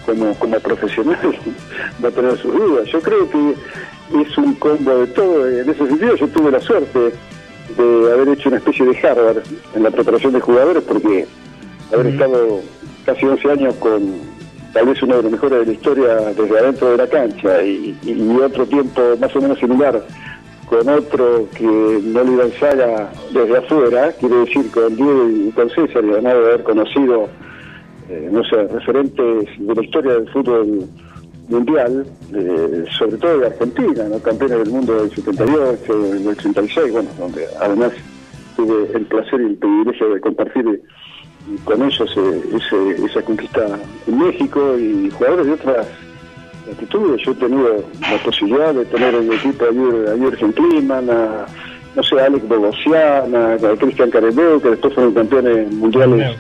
como, 0.06 0.34
como 0.36 0.60
profesional 0.60 1.18
va 2.04 2.10
a 2.10 2.12
tener 2.12 2.38
sus 2.38 2.54
dudas. 2.54 2.90
Yo 2.90 3.00
creo 3.02 3.30
que 3.30 3.56
es 4.22 4.38
un 4.38 4.54
combo 4.56 4.98
de 4.98 5.08
todo. 5.08 5.48
En 5.48 5.70
ese 5.70 5.88
sentido 5.88 6.16
yo 6.18 6.28
tuve 6.28 6.52
la 6.52 6.60
suerte 6.60 7.14
de 7.78 8.12
haber 8.12 8.28
hecho 8.28 8.50
una 8.50 8.58
especie 8.58 8.86
de 8.86 9.08
Harvard 9.08 9.44
en 9.76 9.84
la 9.84 9.92
preparación 9.92 10.34
de 10.34 10.42
jugadores 10.42 10.84
porque 10.84 11.26
haber 11.94 12.08
estado 12.08 12.62
casi 13.06 13.26
11 13.26 13.52
años 13.52 13.76
con 13.76 14.14
tal 14.74 14.86
vez 14.86 15.02
uno 15.02 15.18
de 15.18 15.24
los 15.24 15.32
mejores 15.32 15.60
de 15.60 15.66
la 15.66 15.72
historia 15.72 16.16
desde 16.16 16.60
adentro 16.60 16.92
de 16.92 16.98
la 16.98 17.08
cancha 17.08 17.64
y, 17.64 17.96
otro 18.44 18.66
tiempo 18.66 19.02
más 19.20 19.36
o 19.36 19.42
menos 19.42 19.60
similar 19.60 20.02
con 20.66 20.88
otro 20.88 21.48
que 21.56 21.66
no 21.66 22.24
le 22.24 22.52
saga 22.60 23.12
desde 23.34 23.58
afuera, 23.58 24.12
quiere 24.20 24.36
decir 24.36 24.70
con 24.70 24.96
Diego 24.96 25.28
y 25.28 25.52
con 25.52 25.68
César, 25.72 26.06
y 26.06 26.12
además 26.12 26.34
de 26.34 26.40
haber 26.40 26.64
conocido, 26.64 27.28
eh, 28.08 28.30
no 28.32 28.44
sé, 28.44 28.68
referentes 28.68 29.48
de 29.58 29.76
la 29.76 29.84
historia 29.84 30.14
del 30.14 30.30
fútbol 30.30 30.88
mundial, 31.48 32.06
sobre 33.00 33.18
todo 33.18 33.40
de 33.40 33.48
Argentina, 33.48 34.04
¿no? 34.08 34.20
campeones 34.20 34.60
del 34.60 34.70
mundo 34.70 34.94
del 34.94 35.10
78, 35.10 36.00
del 36.00 36.28
86, 36.28 36.92
bueno, 36.92 37.10
donde 37.18 37.46
además 37.60 37.92
tuve 38.56 38.96
el 38.96 39.06
placer 39.08 39.42
y 39.42 39.46
el 39.46 39.56
privilegio 39.56 40.14
de 40.14 40.22
compartir 40.22 40.84
con 41.64 41.82
ellos 41.82 42.16
ese, 42.56 43.06
esa 43.06 43.22
conquista 43.22 43.66
en 44.08 44.18
México 44.18 44.78
y 44.78 45.10
jugadores 45.10 45.48
de 45.48 45.54
otras 45.54 45.88
latitudes. 46.68 47.22
Yo 47.26 47.32
he 47.32 47.36
tenido 47.36 47.84
la 48.02 48.18
posibilidad 48.24 48.74
de 48.74 48.86
tener 48.86 49.16
en 49.16 49.30
mi 49.30 49.36
equipo 49.36 49.66
a 49.66 50.16
Jürgen 50.18 50.52
Kliman, 50.54 51.10
a, 51.10 51.46
no 51.96 52.04
sé, 52.04 52.20
a 52.20 52.26
Alex 52.26 52.48
Bogosian, 52.48 53.36
a, 53.36 53.58
Cristian 53.80 54.10
Careleu, 54.10 54.62
que 54.62 54.70
después 54.70 54.94
fueron 54.94 55.14
campeones 55.14 55.72
mundiales 55.74 56.38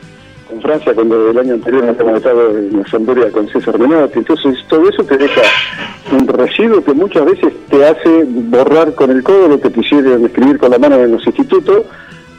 con 0.50 0.62
Francia 0.62 0.94
cuando 0.96 1.30
el 1.30 1.38
año 1.38 1.54
anterior 1.54 1.88
habíamos 1.88 2.18
estado 2.18 2.58
en 2.58 2.80
la 2.80 2.88
Sampdoria 2.88 3.32
con 3.32 3.48
César 3.50 3.78
Menotti. 3.78 4.20
Entonces 4.20 4.58
todo 4.68 4.89
eso 4.89 5.04
te 5.04 5.18
deja 5.18 5.42
un 6.12 6.28
residuo 6.28 6.84
que 6.84 6.94
muchas 6.94 7.25
veces 7.25 7.54
te 7.70 7.86
hace 7.86 8.24
borrar 8.25 8.96
con 8.96 9.12
el 9.12 9.22
codo 9.22 9.48
lo 9.48 9.62
que 9.62 9.72
quisieron 9.72 10.25
escribir 10.25 10.58
con 10.58 10.72
la 10.72 10.80
mano 10.80 10.96
en 10.96 11.12
los 11.12 11.25
institutos 11.25 11.86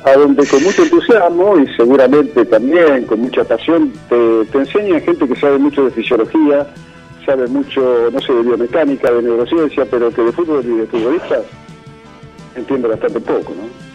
a 0.04 0.12
donde 0.12 0.46
con 0.46 0.62
mucho 0.62 0.82
entusiasmo 0.82 1.58
y 1.58 1.66
seguramente 1.76 2.44
también 2.46 3.04
con 3.04 3.20
mucha 3.20 3.44
pasión 3.44 3.92
te, 4.08 4.44
te 4.46 4.58
enseñan 4.58 5.00
gente 5.02 5.28
que 5.28 5.36
sabe 5.36 5.58
mucho 5.58 5.84
de 5.84 5.90
fisiología, 5.90 6.66
sabe 7.26 7.46
mucho, 7.48 8.10
no 8.10 8.20
sé, 8.20 8.32
de 8.32 8.42
biomecánica, 8.42 9.10
de 9.10 9.22
neurociencia, 9.22 9.84
pero 9.90 10.10
que 10.10 10.22
de 10.22 10.32
fútbol 10.32 10.64
y 10.64 10.78
de 10.78 10.86
futbolistas 10.86 11.42
entiende 12.56 12.88
bastante 12.88 13.20
poco, 13.20 13.54
¿no? 13.54 13.90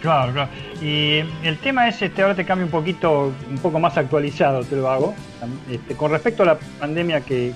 Claro, 0.00 0.32
claro. 0.32 0.50
Y 0.82 1.20
el 1.42 1.56
tema 1.62 1.88
es, 1.88 2.02
este, 2.02 2.20
ahora 2.20 2.34
te 2.34 2.44
cambio 2.44 2.66
un 2.66 2.70
poquito, 2.70 3.32
un 3.48 3.58
poco 3.58 3.80
más 3.80 3.96
actualizado, 3.96 4.62
te 4.62 4.76
lo 4.76 4.90
hago, 4.90 5.14
este, 5.70 5.94
con 5.94 6.10
respecto 6.10 6.42
a 6.42 6.46
la 6.46 6.58
pandemia 6.78 7.22
que, 7.22 7.54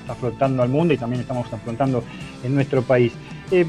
está 0.00 0.12
afrontando 0.12 0.62
al 0.62 0.68
mundo 0.68 0.92
y 0.92 0.98
también 0.98 1.20
estamos 1.20 1.50
afrontando 1.52 2.02
en 2.42 2.54
nuestro 2.54 2.82
país. 2.82 3.12
Eh, 3.52 3.64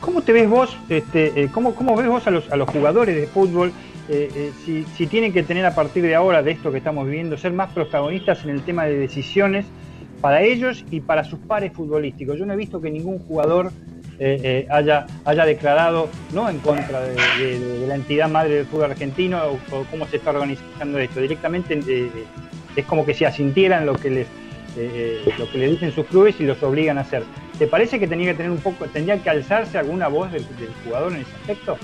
¿Cómo 0.00 0.22
te 0.22 0.32
ves 0.32 0.48
vos, 0.48 0.76
este, 0.88 1.40
eh, 1.40 1.48
cómo, 1.52 1.74
cómo, 1.74 1.94
ves 1.96 2.08
vos 2.08 2.26
a 2.26 2.30
los, 2.30 2.50
a 2.50 2.56
los 2.56 2.68
jugadores 2.70 3.14
de 3.14 3.26
fútbol 3.26 3.72
eh, 4.08 4.50
si, 4.64 4.84
si, 4.96 5.06
tienen 5.06 5.32
que 5.32 5.42
tener 5.42 5.64
a 5.64 5.74
partir 5.74 6.02
de 6.02 6.14
ahora, 6.14 6.42
de 6.42 6.50
esto 6.52 6.72
que 6.72 6.78
estamos 6.78 7.06
viviendo, 7.06 7.36
ser 7.36 7.52
más 7.52 7.70
protagonistas 7.72 8.42
en 8.44 8.50
el 8.50 8.62
tema 8.62 8.84
de 8.86 8.98
decisiones 8.98 9.66
para 10.20 10.42
ellos 10.42 10.84
y 10.90 11.00
para 11.00 11.22
sus 11.24 11.38
pares 11.40 11.72
futbolísticos? 11.72 12.38
Yo 12.38 12.46
no 12.46 12.54
he 12.54 12.56
visto 12.56 12.80
que 12.80 12.90
ningún 12.90 13.18
jugador 13.20 13.70
eh, 14.22 14.38
eh, 14.42 14.66
haya, 14.70 15.06
haya 15.24 15.46
declarado 15.46 16.10
no 16.34 16.50
en 16.50 16.58
contra 16.58 17.00
de, 17.00 17.86
la 17.88 17.94
entidad 17.94 18.28
madre 18.28 18.56
del 18.56 18.66
fútbol 18.66 18.90
argentino 18.90 19.40
o, 19.72 19.84
cómo 19.90 20.06
se 20.06 20.18
está 20.18 20.28
organizando 20.28 20.98
esto. 20.98 21.20
Directamente 21.20 21.80
eh, 21.88 22.10
es 22.76 22.84
como 22.84 23.06
que 23.06 23.14
se 23.14 23.24
asintieran 23.24 23.86
lo 23.86 23.94
que 23.94 24.10
les 24.10 24.26
lo 25.38 25.50
que 25.50 25.58
le 25.58 25.68
dicen 25.68 25.90
sus 25.90 26.06
clubes 26.06 26.36
y 26.38 26.44
los 26.44 26.62
obligan 26.62 26.98
a 26.98 27.00
hacer. 27.00 27.24
¿Te 27.60 27.66
parece 27.66 28.00
que 28.00 28.08
tenía 28.08 28.30
que 28.30 28.38
tener 28.38 28.50
un 28.50 28.58
poco, 28.58 28.86
tendría 28.86 29.22
que 29.22 29.28
alzarse 29.28 29.76
alguna 29.76 30.08
voz 30.08 30.32
del, 30.32 30.46
jugador 30.82 31.12
en 31.12 31.18
ese 31.18 31.30
aspecto? 31.42 31.76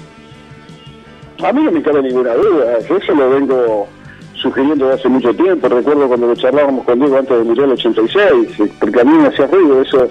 A 1.45 1.53
mí 1.53 1.63
no 1.63 1.71
me 1.71 1.83
cabe 1.83 2.01
ninguna 2.01 2.33
duda, 2.33 2.79
yo 2.89 2.97
eso 2.97 3.15
lo 3.15 3.29
vengo 3.29 3.87
sugiriendo 4.33 4.87
desde 4.87 5.01
hace 5.01 5.09
mucho 5.11 5.35
tiempo. 5.35 5.69
Recuerdo 5.69 6.09
cuando 6.09 6.29
lo 6.29 6.35
charlábamos 6.35 6.83
con 6.87 6.99
Diego 6.99 7.19
antes 7.19 7.37
del 7.37 7.45
Mundial 7.45 7.73
86, 7.73 8.73
porque 8.81 9.01
a 9.03 9.05
mí 9.05 9.19
me 9.19 9.29
hacía 9.29 9.47
ruido 9.49 9.83
eso 9.83 10.09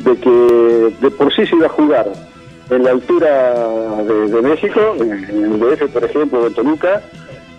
de 0.00 0.16
que 0.16 0.96
de 1.00 1.10
por 1.12 1.32
sí 1.32 1.46
se 1.46 1.54
iba 1.54 1.66
a 1.66 1.68
jugar 1.68 2.08
en 2.70 2.82
la 2.82 2.90
altura 2.90 3.54
de, 4.02 4.42
México, 4.42 4.96
en, 4.98 5.12
el 5.12 5.60
DF, 5.60 5.92
por 5.92 6.02
ejemplo, 6.02 6.44
en 6.44 6.54
Toluca, 6.54 7.00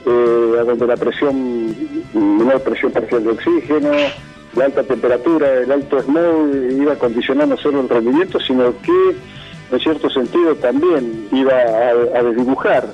eh, 0.06 0.62
donde 0.66 0.88
la 0.88 0.98
presión, 0.98 1.74
menor 2.14 2.62
presión 2.64 2.92
parcial 2.92 3.24
de 3.24 3.30
oxígeno, 3.30 3.92
la 4.56 4.66
alta 4.66 4.84
temperatura, 4.84 5.52
el 5.54 5.72
alto 5.72 6.00
smog 6.02 6.56
iba 6.72 6.94
a 6.94 7.46
no 7.46 7.58
solo 7.58 7.82
el 7.82 7.90
rendimiento, 7.90 8.40
sino 8.40 8.74
que, 8.82 9.16
en 9.72 9.80
cierto 9.80 10.10
sentido, 10.10 10.56
también 10.56 11.28
iba 11.32 11.54
a, 11.54 12.24
desdibujar 12.24 12.88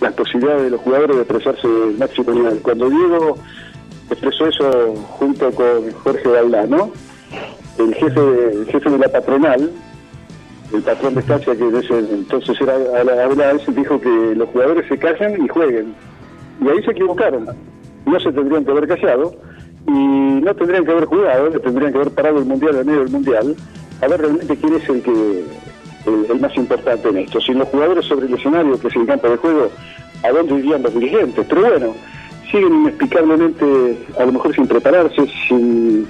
las 0.00 0.12
posibilidades 0.14 0.64
de 0.64 0.70
los 0.70 0.80
jugadores 0.80 1.16
de 1.16 1.22
expresarse 1.22 1.66
el 1.66 1.98
máximo 1.98 2.32
nivel. 2.32 2.58
Cuando 2.60 2.88
Diego 2.88 3.36
expresó 4.10 4.46
eso 4.46 4.94
junto 4.94 5.50
con 5.52 5.92
Jorge 6.02 6.28
Valdano, 6.28 6.90
el 7.78 7.94
jefe, 7.94 8.20
el 8.52 8.66
jefe 8.66 8.90
de 8.90 8.98
la 8.98 9.08
patronal, 9.08 9.70
el 10.72 10.82
patrón 10.82 11.14
de 11.14 11.20
estancia 11.20 11.54
que 11.54 11.64
entonces 11.64 12.58
era 12.60 12.74
a 12.74 13.52
ese 13.52 13.72
dijo 13.72 14.00
que 14.00 14.34
los 14.34 14.48
jugadores 14.48 14.88
se 14.88 14.98
callan 14.98 15.44
y 15.44 15.48
jueguen. 15.48 15.94
Y 16.60 16.68
ahí 16.68 16.82
se 16.82 16.92
equivocaron. 16.92 17.46
No 18.06 18.18
se 18.18 18.32
tendrían 18.32 18.64
que 18.64 18.70
haber 18.70 18.88
callado 18.88 19.34
y 19.86 19.90
no 19.90 20.54
tendrían 20.54 20.84
que 20.84 20.92
haber 20.92 21.04
jugado, 21.06 21.50
tendrían 21.60 21.92
que 21.92 21.98
haber 21.98 22.10
parado 22.12 22.38
el 22.38 22.44
mundial 22.44 22.76
en 22.76 22.86
medio 22.86 23.00
del 23.00 23.10
mundial, 23.10 23.56
a 24.00 24.08
ver 24.08 24.20
realmente 24.20 24.56
quién 24.56 24.74
es 24.74 24.88
el 24.88 25.02
que 25.02 25.44
el, 26.06 26.40
más 26.40 26.56
importante 26.56 27.08
en 27.08 27.18
esto. 27.18 27.40
Sin 27.40 27.58
los 27.58 27.68
jugadores 27.68 28.04
sobre 28.04 28.26
el 28.26 28.34
escenario, 28.34 28.78
que 28.78 28.88
es 28.88 28.96
el 28.96 29.06
campo 29.06 29.28
de 29.28 29.36
juego, 29.36 29.70
¿a 30.22 30.30
dónde 30.30 30.54
irían 30.54 30.82
los 30.82 30.94
dirigentes? 30.94 31.46
Pero 31.48 31.62
bueno, 31.62 31.94
siguen 32.50 32.74
inexplicablemente, 32.74 33.98
a 34.18 34.24
lo 34.24 34.32
mejor 34.32 34.54
sin 34.54 34.66
prepararse, 34.66 35.26
sin 35.48 36.06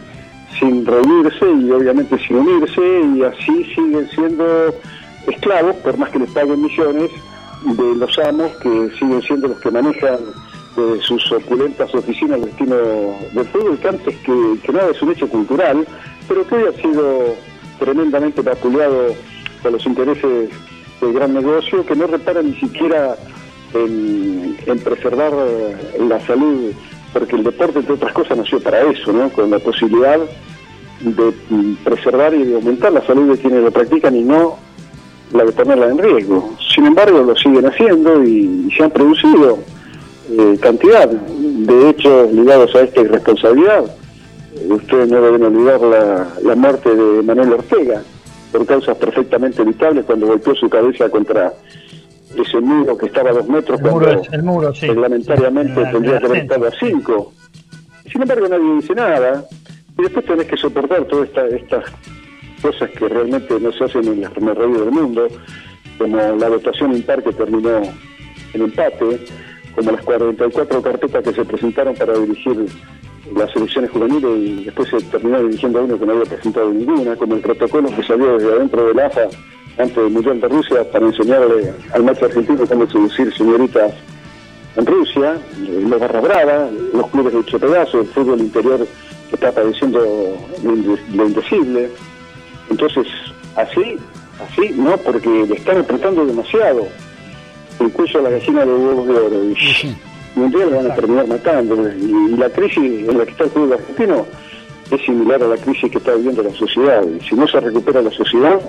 sin 0.59 0.85
reunirse 0.87 1.45
y 1.51 1.71
obviamente 1.71 2.19
sin 2.27 2.37
unirse 2.37 2.81
y 3.17 3.23
así 3.23 3.65
siguen 3.75 4.09
siendo 4.11 4.75
esclavos, 5.27 5.77
por 5.77 5.97
más 5.99 6.11
que 6.11 6.19
les 6.19 6.31
paguen 6.31 6.63
millones, 6.63 7.11
de 7.65 7.97
los 7.97 8.19
amos 8.19 8.51
que 8.57 8.91
siguen 8.99 9.23
siendo 9.23 9.49
los 9.49 9.61
que 9.61 9.71
manejan 9.71 10.19
de 10.77 11.01
sus 11.03 11.31
opulentas 11.33 11.95
oficinas 11.95 12.39
el 12.39 12.47
destino 12.47 12.77
del 12.77 13.47
fútbol, 13.47 13.79
que 13.79 13.89
antes 13.89 14.17
que, 14.19 14.73
nada 14.73 14.91
es 14.91 15.03
un 15.03 15.13
hecho 15.13 15.29
cultural, 15.29 15.87
pero 16.29 16.47
que 16.47 16.55
hoy 16.55 16.65
ha 16.69 16.81
sido 16.81 17.35
tremendamente 17.79 18.43
vapuleado 18.43 19.09
por 19.63 19.73
los 19.73 19.85
intereses 19.87 20.51
del 21.01 21.13
gran 21.13 21.35
negocio, 21.35 21.85
que 21.85 21.97
no 21.97 22.07
reparan 22.07 22.51
ni 22.51 22.57
siquiera 22.57 23.17
en, 23.75 24.57
en 24.67 24.79
preservar 24.79 25.33
la 25.99 26.21
salud 26.27 26.73
porque 27.13 27.37
el 27.37 27.45
deporte, 27.45 27.79
entre 27.79 27.95
otras 27.95 28.13
cosas, 28.13 28.39
nació 28.39 28.61
para 28.61 28.81
eso, 28.91 29.13
¿no? 29.13 29.29
Con 29.31 29.51
la 29.51 29.59
posibilidad 29.59 30.19
de 31.01 31.35
preservar 31.85 32.33
y 32.35 32.45
de 32.45 32.55
aumentar 32.55 32.93
la 32.93 33.05
salud 33.07 33.31
de 33.33 33.39
quienes 33.39 33.63
lo 33.63 33.71
practican 33.71 34.15
y 34.17 34.23
no 34.23 34.57
la 35.33 35.45
de 35.45 35.53
ponerla 35.53 35.87
en 35.87 35.99
riesgo. 35.99 36.55
Sin 36.75 36.87
embargo, 36.87 37.23
lo 37.23 37.37
siguen 37.37 37.67
haciendo 37.67 38.23
y, 38.23 38.71
se 38.77 38.85
han 38.85 38.91
producido 38.91 39.59
eh, 40.39 40.59
cantidad 40.61 41.09
de 41.09 41.91
hechos 41.91 42.33
ligados 42.33 42.75
a 42.75 42.83
esta 42.83 43.01
irresponsabilidad. 43.01 43.85
ustedes 44.69 45.09
no 45.09 45.21
deben 45.21 45.45
olvidar 45.45 45.81
la, 45.81 46.29
la 46.43 46.55
muerte 46.55 46.95
de 46.95 47.23
Manuel 47.23 47.55
Ortega 47.55 48.03
por 48.51 48.67
causas 48.67 48.97
perfectamente 48.99 49.63
evitables 49.63 50.05
cuando 50.05 50.27
golpeó 50.27 50.55
su 50.55 50.69
cabeza 50.69 51.09
contra 51.09 51.53
ese 52.37 52.61
muro 52.61 52.97
que 52.97 53.07
estaba 53.07 53.31
a 53.31 53.33
dos 53.35 53.49
metros 53.49 53.81
el 53.81 53.89
cuando 53.89 54.09
muro, 54.09 54.23
el 54.31 54.43
muro, 54.43 54.75
sí. 54.75 54.87
reglamentariamente 54.87 55.85
tendría 55.85 56.19
que 56.19 56.27
haber 56.27 56.39
estado 56.43 56.67
a 56.67 56.71
cinco. 56.73 57.33
Sin 58.11 58.23
embargo, 58.23 58.49
nadie 58.49 58.75
dice 58.75 58.95
nada. 58.95 59.45
Y 59.99 60.03
después 60.03 60.25
tenés 60.25 60.47
que 60.47 60.57
soportar 60.57 61.05
todas 61.05 61.29
estas 61.53 61.85
cosas 62.61 62.91
que 62.91 63.09
realmente 63.09 63.59
no 63.61 63.73
se 63.73 63.85
hacen 63.85 64.07
en 64.07 64.21
las 64.23 64.33
redes 64.35 64.81
del 64.81 64.91
mundo, 64.91 65.29
como 65.99 66.17
la 66.17 66.49
votación 66.49 66.93
impar 66.95 67.23
que 67.23 67.33
terminó 67.33 67.83
en 68.55 68.63
empate, 68.63 69.25
como 69.75 69.93
las 69.93 70.03
44 70.03 70.83
carpetas 70.83 71.23
que 71.23 71.33
se 71.33 71.45
presentaron 71.45 71.95
para 71.95 72.19
dirigir 72.19 72.67
las 73.35 73.55
elecciones 73.57 73.91
juveniles 73.91 74.31
y 74.37 74.65
después 74.65 74.89
se 74.91 75.01
terminó 75.03 75.43
dirigiendo 75.43 75.79
a 75.79 75.83
uno 75.83 75.99
que 75.99 76.07
no 76.07 76.13
había 76.13 76.25
presentado 76.25 76.71
ninguna, 76.71 77.17
como 77.17 77.35
el 77.35 77.41
protocolo 77.41 77.89
que 77.95 78.03
salió 78.03 78.37
desde 78.37 78.53
adentro 78.53 78.87
del 78.87 78.99
AFA 79.01 79.29
antes 79.79 79.97
del 79.97 80.11
Mundial 80.11 80.41
de 80.41 80.49
Rusia 80.49 80.85
para 80.91 81.07
enseñarle 81.07 81.73
al 81.93 82.05
macho 82.05 82.27
argentino 82.27 82.67
cómo 82.67 82.87
seducir 82.87 83.33
señoritas 83.35 83.93
en 84.77 84.87
Rusia, 84.87 85.35
eh, 85.35 85.85
los 85.87 86.01
barra 86.01 86.21
brava, 86.21 86.69
los 86.95 87.07
clubes 87.09 87.33
de 87.33 87.39
ocho 87.41 87.59
pedazos, 87.59 88.07
el 88.07 88.07
fútbol 88.07 88.41
interior 88.41 88.87
que 89.29 89.35
está 89.35 89.53
padeciendo 89.53 90.01
lo 90.63 91.27
indecible. 91.27 91.91
Entonces, 92.71 93.07
así, 93.57 93.99
así, 94.41 94.75
no, 94.77 94.97
porque 94.99 95.29
le 95.29 95.55
están 95.55 95.79
apretando 95.79 96.25
demasiado 96.25 96.87
el 97.83 97.93
cuello 97.93 98.21
a 98.21 98.23
la 98.23 98.31
gallina 98.31 98.65
de 98.65 98.73
huevos 98.73 99.07
de 99.07 99.15
oro. 99.15 99.45
Y 99.45 100.41
un 100.41 100.51
día 100.51 100.67
le 100.67 100.77
van 100.77 100.91
a 100.91 100.95
terminar 100.95 101.27
matando. 101.29 101.77
Y, 101.93 102.37
la 102.37 102.49
crisis 102.51 103.09
en 103.09 103.19
la 103.19 103.25
que 103.25 103.33
está 103.33 103.45
el 103.45 103.51
fútbol 103.51 103.75
argentino 103.75 104.27
es 104.91 105.01
similar 105.05 105.43
a 105.43 105.49
la 105.49 105.57
crisis 105.57 105.91
que 105.91 105.99
está 105.99 106.15
viviendo 106.15 106.43
la 106.43 106.55
sociedad. 106.55 107.03
Y 107.07 107.23
si 107.29 107.35
no 107.35 107.47
se 107.47 107.61
recupera 107.61 108.03
la 108.03 108.11
sociedad, 108.11 108.61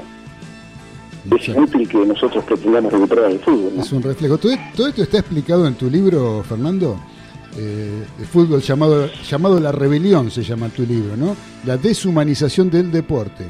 es 1.32 1.48
inútil 1.48 1.88
que 1.88 1.98
nosotros 2.06 2.44
pretendamos 2.44 2.92
recuperar 2.92 3.32
el 3.32 3.40
fútbol. 3.40 3.72
Es 3.80 3.92
un 3.92 4.04
reflejo. 4.04 4.38
¿Todo, 4.38 4.52
esto 4.52 5.04
está 5.04 5.20
explicado 5.20 5.68
en 5.68 5.76
tu 5.76 5.90
libro, 5.90 6.44
Fernando? 6.44 7.00
Eh, 7.58 8.04
el 8.20 8.26
fútbol 8.26 8.62
llamado, 8.62 9.10
llamado 9.30 9.60
La 9.60 9.72
Rebelión 9.72 10.32
se 10.32 10.44
llama 10.44 10.70
tu 10.70 10.84
libro, 10.84 11.16
¿no? 11.16 11.36
La 11.66 11.78
deshumanización 11.78 12.70
del 12.70 12.92
deporte. 12.92 13.46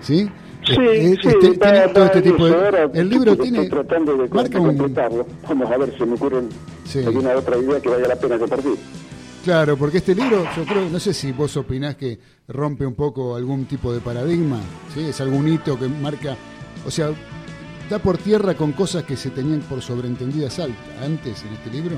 ¿Sí? 0.00 0.28
Sí, 0.66 1.16
sí, 1.22 1.58
todo 1.94 2.04
este 2.06 2.22
tipo 2.22 2.46
de... 2.46 2.90
el 2.94 3.08
libro 3.08 3.36
tiene 3.36 3.68
tratando 3.68 4.16
de 4.16 4.28
marca 4.28 4.60
un... 4.60 4.76
vamos 5.48 5.70
a 5.70 5.76
ver 5.76 5.96
si 5.96 6.04
me 6.04 6.14
ocurre 6.14 6.42
alguna 7.06 7.36
otra 7.36 7.56
idea 7.56 7.80
que 7.80 7.88
vaya 7.88 8.08
la 8.08 8.16
pena 8.16 8.38
compartir 8.38 8.74
claro 9.44 9.76
porque 9.76 9.98
este 9.98 10.14
libro 10.14 10.44
yo 10.56 10.64
creo 10.64 10.88
no 10.90 10.98
sé 10.98 11.14
si 11.14 11.30
vos 11.30 11.56
opinás 11.56 11.94
que 11.94 12.18
rompe 12.48 12.84
un 12.84 12.94
poco 12.94 13.36
algún 13.36 13.66
tipo 13.66 13.92
de 13.92 14.00
paradigma 14.00 14.58
¿sí? 14.92 15.04
es 15.04 15.20
algún 15.20 15.46
hito 15.46 15.78
que 15.78 15.86
marca 15.86 16.36
o 16.86 16.90
sea, 16.90 17.10
da 17.90 17.98
por 17.98 18.16
tierra 18.16 18.54
con 18.54 18.72
cosas 18.72 19.02
que 19.02 19.16
se 19.16 19.30
tenían 19.30 19.60
por 19.60 19.82
sobreentendidas 19.82 20.58
antes 20.60 21.44
en 21.44 21.52
este 21.54 21.70
libro. 21.70 21.96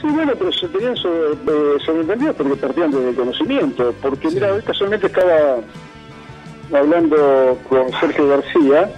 Sí, 0.00 0.06
bueno, 0.06 0.32
pero 0.38 0.52
se 0.52 0.68
tenían 0.68 0.96
sobre, 0.96 1.32
eh, 1.32 1.78
sobreentendidas 1.84 2.36
porque 2.36 2.56
partían 2.56 2.90
del 2.92 3.14
conocimiento. 3.14 3.92
Porque, 4.00 4.28
mira, 4.30 4.54
hoy 4.54 4.62
casualmente 4.62 5.08
estaba 5.08 5.58
hablando 6.72 7.58
con 7.68 7.90
Sergio 8.00 8.28
García, 8.28 8.90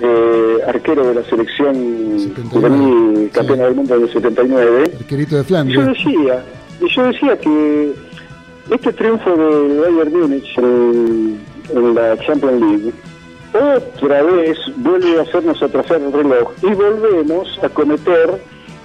eh, 0.00 0.58
arquero 0.66 1.08
de 1.08 1.14
la 1.14 1.24
selección 1.24 2.34
juvenil 2.50 3.30
campeona 3.32 3.64
del 3.64 3.74
mundo 3.74 3.98
del 3.98 4.12
79. 4.12 4.92
Arquerito 5.00 5.36
de 5.36 5.44
Flandes. 5.44 5.76
Yo 5.76 5.84
decía, 5.84 6.44
y 6.80 6.88
yo 6.88 7.02
decía 7.04 7.38
que 7.38 7.92
este 8.70 8.92
triunfo 8.92 9.36
de 9.36 9.80
Bayern 9.80 10.12
Múnich 10.12 10.58
en 10.58 11.94
la 11.94 12.16
Champions 12.18 12.60
League 12.60 12.92
otra 13.52 14.22
vez 14.22 14.58
vuelve 14.76 15.18
a 15.18 15.22
hacernos 15.22 15.60
atrasar 15.62 16.00
el 16.00 16.12
reloj 16.12 16.52
y 16.62 16.72
volvemos 16.72 17.58
a 17.62 17.68
cometer 17.68 18.40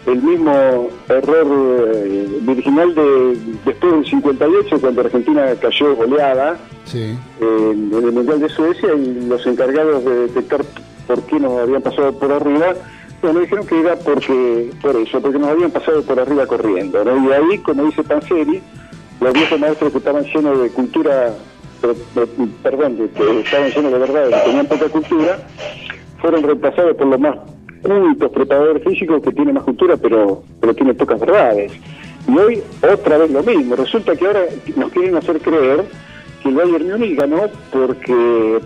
el 0.05 0.21
mismo 0.21 0.89
error 1.09 1.47
eh, 1.95 2.27
virginal 2.41 2.93
de 2.93 3.37
después 3.65 3.93
del 3.93 4.05
58 4.05 4.79
cuando 4.79 5.01
Argentina 5.01 5.45
cayó 5.59 5.95
goleada 5.95 6.57
en, 6.93 7.91
el 7.91 8.11
Mundial 8.11 8.39
de 8.39 8.49
Suecia 8.49 8.93
y 8.93 9.27
los 9.27 9.45
encargados 9.47 10.05
de 10.05 10.27
detectar 10.27 10.61
por 11.07 11.21
qué 11.23 11.39
nos 11.39 11.59
habían 11.59 11.81
pasado 11.81 12.13
por 12.17 12.31
arriba, 12.31 12.73
bueno, 13.21 13.39
dijeron 13.39 13.65
que 13.65 13.79
era 13.79 13.95
porque, 13.95 14.71
por 14.81 14.95
eso, 14.95 15.19
porque 15.21 15.39
nos 15.39 15.49
habían 15.49 15.71
pasado 15.71 16.03
por 16.03 16.19
arriba 16.19 16.45
corriendo, 16.45 17.03
¿no? 17.03 17.27
Y 17.27 17.33
ahí, 17.33 17.57
como 17.59 17.85
dice 17.85 18.03
Panseri, 18.03 18.61
los 19.19 19.33
viejos 19.33 19.59
maestros 19.59 19.91
que 19.91 19.97
estaban 19.97 20.23
llenos 20.25 20.61
de 20.61 20.69
cultura, 20.69 21.33
perdón, 22.63 22.97
que 22.97 23.39
estaban 23.39 23.71
llenos 23.71 23.91
de 23.91 23.99
verdad, 23.99 24.29
que 24.29 24.49
tenían 24.49 24.65
poca 24.67 24.89
cultura, 24.89 25.47
fueron 26.21 26.43
reemplazados 26.43 26.95
por 26.95 27.07
los 27.07 27.19
más 27.19 27.35
únicos 27.91 28.31
preparadores 28.31 28.83
físicos 28.83 29.21
que 29.21 29.31
tienen 29.31 29.55
más 29.55 29.63
cultura, 29.63 29.97
pero, 29.97 30.43
pero 30.59 30.73
tienen 30.73 30.95
pocas 30.95 31.19
verdades. 31.19 31.71
Y 32.27 32.37
hoy 32.37 32.63
otra 32.81 33.17
vez 33.17 33.31
lo 33.31 33.43
mismo. 33.43 33.75
Resulta 33.75 34.15
que 34.15 34.25
ahora 34.25 34.45
nos 34.75 34.91
quieren 34.91 35.15
hacer 35.15 35.39
creer 35.39 35.85
que 36.41 36.49
el 36.49 36.55
Bayern 36.55 36.91
Múnich 36.91 37.17
ganó 37.17 37.41
porque 37.71 38.59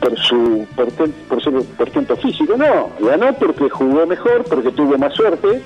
por 0.00 0.18
su 0.18 0.66
por, 0.74 0.88
por 1.28 1.42
su 1.42 1.64
portento 1.76 2.16
físico, 2.16 2.56
no, 2.56 2.90
ganó 3.00 3.34
porque 3.34 3.68
jugó 3.68 4.06
mejor, 4.06 4.44
porque 4.44 4.70
tuvo 4.72 4.96
más 4.96 5.14
suerte, 5.14 5.62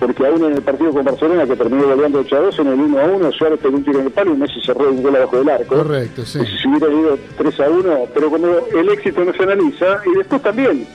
porque 0.00 0.26
aún 0.26 0.44
en 0.44 0.54
el 0.54 0.62
partido 0.62 0.90
con 0.90 1.04
Barcelona 1.04 1.46
que 1.46 1.56
terminó 1.56 1.86
goleando 1.86 2.20
8 2.20 2.36
a 2.36 2.40
2 2.40 2.58
en 2.60 2.66
el 2.68 2.80
1 2.80 2.98
a 2.98 3.04
1, 3.04 3.32
Suárez 3.32 3.60
pegó 3.60 3.76
un 3.76 3.84
tiro 3.84 4.00
en 4.00 4.06
el 4.06 4.12
palo 4.12 4.34
y 4.34 4.38
Messi 4.38 4.60
cerró 4.64 4.90
un 4.90 5.02
gol 5.02 5.14
abajo 5.14 5.38
del 5.38 5.48
arco. 5.50 5.76
Correcto, 5.76 6.24
sí. 6.24 6.40
Si 6.60 6.68
hubiera 6.68 6.92
ido 6.92 7.18
3 7.36 7.60
a 7.60 7.70
1, 7.70 7.98
pero 8.14 8.30
como 8.30 8.46
el 8.46 8.88
éxito 8.88 9.24
no 9.24 9.32
se 9.32 9.42
analiza, 9.42 10.00
y 10.06 10.18
después 10.18 10.42
también 10.42 10.86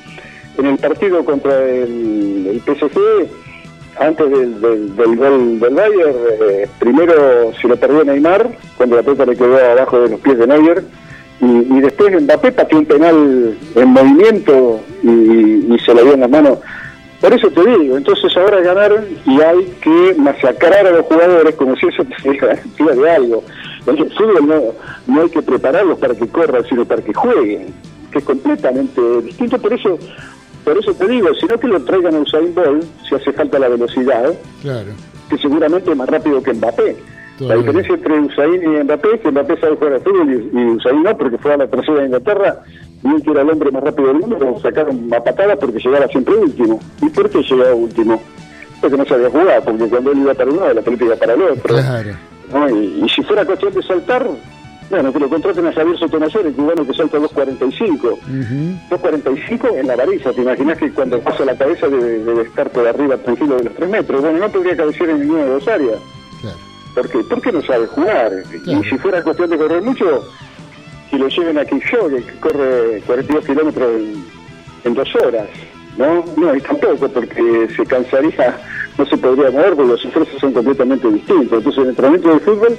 en 0.57 0.65
el 0.65 0.77
partido 0.77 1.23
contra 1.25 1.63
el, 1.63 2.47
el 2.47 2.61
PSG, 2.61 3.27
antes 3.99 4.29
del, 4.29 4.61
del, 4.95 5.15
gol 5.15 5.59
del 5.59 5.73
Bayern, 5.73 6.15
eh, 6.41 6.67
primero 6.79 7.53
se 7.61 7.67
lo 7.67 7.75
perdió 7.77 8.03
Neymar, 8.03 8.49
cuando 8.77 8.97
la 8.97 9.03
pelota 9.03 9.25
le 9.25 9.35
quedó 9.35 9.57
abajo 9.57 10.01
de 10.01 10.09
los 10.09 10.19
pies 10.19 10.37
de 10.37 10.47
Neuer, 10.47 10.83
y, 11.41 11.79
después 11.81 12.21
Mbappé 12.21 12.53
pateó 12.53 12.79
un 12.79 12.85
penal 12.85 13.57
en 13.75 13.87
movimiento 13.89 14.79
y, 15.03 15.77
se 15.85 15.93
le 15.93 16.03
dio 16.03 16.13
en 16.13 16.21
la 16.21 16.27
mano. 16.27 16.59
Por 17.19 17.33
eso 17.33 17.49
te 17.49 17.65
digo, 17.65 17.97
entonces 17.97 18.35
ahora 18.37 18.61
ganaron 18.61 19.05
y 19.25 19.41
hay 19.41 19.65
que 19.81 20.15
masacrar 20.17 20.87
a 20.87 20.91
los 20.91 21.05
jugadores 21.05 21.55
como 21.55 21.75
si 21.75 21.87
eso 21.87 22.03
te 22.03 22.29
diga 22.29 22.57
de 22.95 23.11
algo. 23.11 23.43
El 23.85 23.97
fútbol 23.97 24.47
no, 24.47 24.61
no 25.07 25.21
hay 25.21 25.29
que 25.29 25.41
prepararlos 25.41 25.99
para 25.99 26.15
que 26.15 26.27
corran, 26.27 26.63
sino 26.67 26.85
para 26.85 27.01
que 27.01 27.13
jueguen, 27.13 27.67
que 28.11 28.19
es 28.19 28.23
completamente 28.23 29.01
distinto. 29.21 29.59
Por 29.59 29.73
eso 29.73 29.99
por 30.65 30.77
eso 30.77 30.93
te 30.95 31.07
digo, 31.07 31.33
si 31.35 31.45
no 31.45 31.59
que 31.59 31.67
lo 31.67 31.79
traigan 31.83 32.15
a 32.15 32.19
Usain 32.19 32.53
Bolt, 32.53 32.83
si 33.07 33.15
hace 33.15 33.31
falta 33.31 33.59
la 33.59 33.69
velocidad, 33.69 34.33
claro. 34.63 34.91
que 35.29 35.37
seguramente 35.37 35.91
es 35.91 35.97
más 35.97 36.09
rápido 36.09 36.41
que 36.41 36.53
Mbappé. 36.53 36.97
La 37.39 37.55
diferencia 37.55 37.93
entre 37.93 38.19
Usain 38.19 38.63
y 38.63 38.83
Mbappé 38.83 39.15
es 39.15 39.21
que 39.21 39.31
Mbappé 39.31 39.57
sabe 39.59 39.75
jugar 39.75 39.93
a 39.93 39.99
fútbol 39.99 40.49
y, 40.51 40.65
Usain 40.75 41.03
no, 41.03 41.15
porque 41.15 41.37
fue 41.37 41.53
a 41.53 41.57
la 41.57 41.67
tercera 41.67 41.99
de 41.99 42.05
Inglaterra 42.05 42.63
y 43.03 43.07
él 43.07 43.21
que 43.21 43.31
era 43.31 43.41
el 43.41 43.49
hombre 43.51 43.71
más 43.71 43.83
rápido 43.83 44.07
del 44.07 44.17
mundo, 44.17 44.37
lo 44.39 44.59
sacaron 44.59 45.13
a 45.13 45.23
patada 45.23 45.55
porque 45.55 45.77
llegaba 45.77 46.07
siempre 46.07 46.33
último. 46.33 46.79
¿Y 47.01 47.09
por 47.09 47.29
qué 47.29 47.43
llegaba 47.43 47.75
último? 47.75 48.19
Porque 48.81 48.97
no 48.97 49.05
sabía 49.05 49.29
jugar, 49.29 49.63
porque 49.63 49.87
cuando 49.87 50.11
él 50.11 50.19
iba 50.19 50.33
para 50.33 50.49
uno, 50.49 50.73
la 50.73 50.81
pelota 50.81 51.05
iba 51.05 51.15
para 51.15 51.33
el 51.33 51.41
otro. 51.43 51.75
Claro. 51.75 52.11
Y, 52.73 53.03
y, 53.05 53.09
si 53.09 53.21
fuera 53.21 53.45
cuestión 53.45 53.73
de 53.73 53.83
saltar, 53.83 54.27
bueno, 54.89 55.11
que 55.11 55.19
lo 55.19 55.29
contraten 55.29 55.65
a 55.65 55.73
Javier 55.73 55.97
Sotomayor, 55.97 56.45
el 56.45 56.53
cubano 56.53 56.85
que 56.85 56.93
salta 56.93 57.17
2.45. 57.17 58.19
2.45 58.89 59.79
en 59.79 59.87
la 59.87 59.95
varilla. 59.95 60.31
¿Te 60.31 60.41
imaginas 60.41 60.77
que 60.77 60.91
cuando 60.91 61.19
pasa 61.19 61.43
la 61.45 61.57
cabeza 61.57 61.87
debe, 61.87 62.41
estar 62.43 62.69
por 62.69 62.87
arriba 62.87 63.17
tranquilo 63.17 63.57
de 63.57 63.63
los 63.63 63.73
3 63.75 63.89
metros? 63.89 64.21
Bueno, 64.21 64.39
no 64.39 64.49
podría 64.49 64.77
cabecear 64.77 65.09
en 65.09 65.21
ninguna 65.21 65.43
de 65.43 65.49
dos 65.49 65.67
áreas. 65.67 65.97
Claro. 66.41 66.57
¿Por 66.93 67.09
qué? 67.09 67.19
Porque 67.29 67.51
no 67.51 67.61
sabe 67.63 67.87
jugar. 67.87 68.31
Y 68.65 68.83
si 68.83 68.97
fuera 68.97 69.23
cuestión 69.23 69.49
de 69.49 69.57
correr 69.57 69.81
mucho, 69.81 70.23
que 71.09 71.17
lo 71.17 71.27
lleven 71.29 71.57
a 71.57 71.65
Kipchoge, 71.65 72.23
que 72.23 72.39
corre 72.39 73.01
42 73.07 73.45
kilómetros 73.45 73.91
en, 74.83 74.93
dos 74.93 75.15
horas. 75.15 75.47
¿no? 75.97 76.23
No, 76.37 76.55
y 76.55 76.61
tampoco, 76.61 77.09
porque 77.09 77.67
se 77.75 77.85
cansaría, 77.85 78.59
no 78.97 79.05
se 79.05 79.17
podría 79.17 79.49
mover, 79.49 79.73
porque 79.75 79.91
los 79.91 80.05
esfuerzos 80.05 80.39
son 80.39 80.53
completamente 80.53 81.07
distintos. 81.09 81.57
Entonces, 81.57 81.83
el 81.83 81.89
entrenamiento 81.89 82.33
de 82.33 82.39
fútbol 82.39 82.77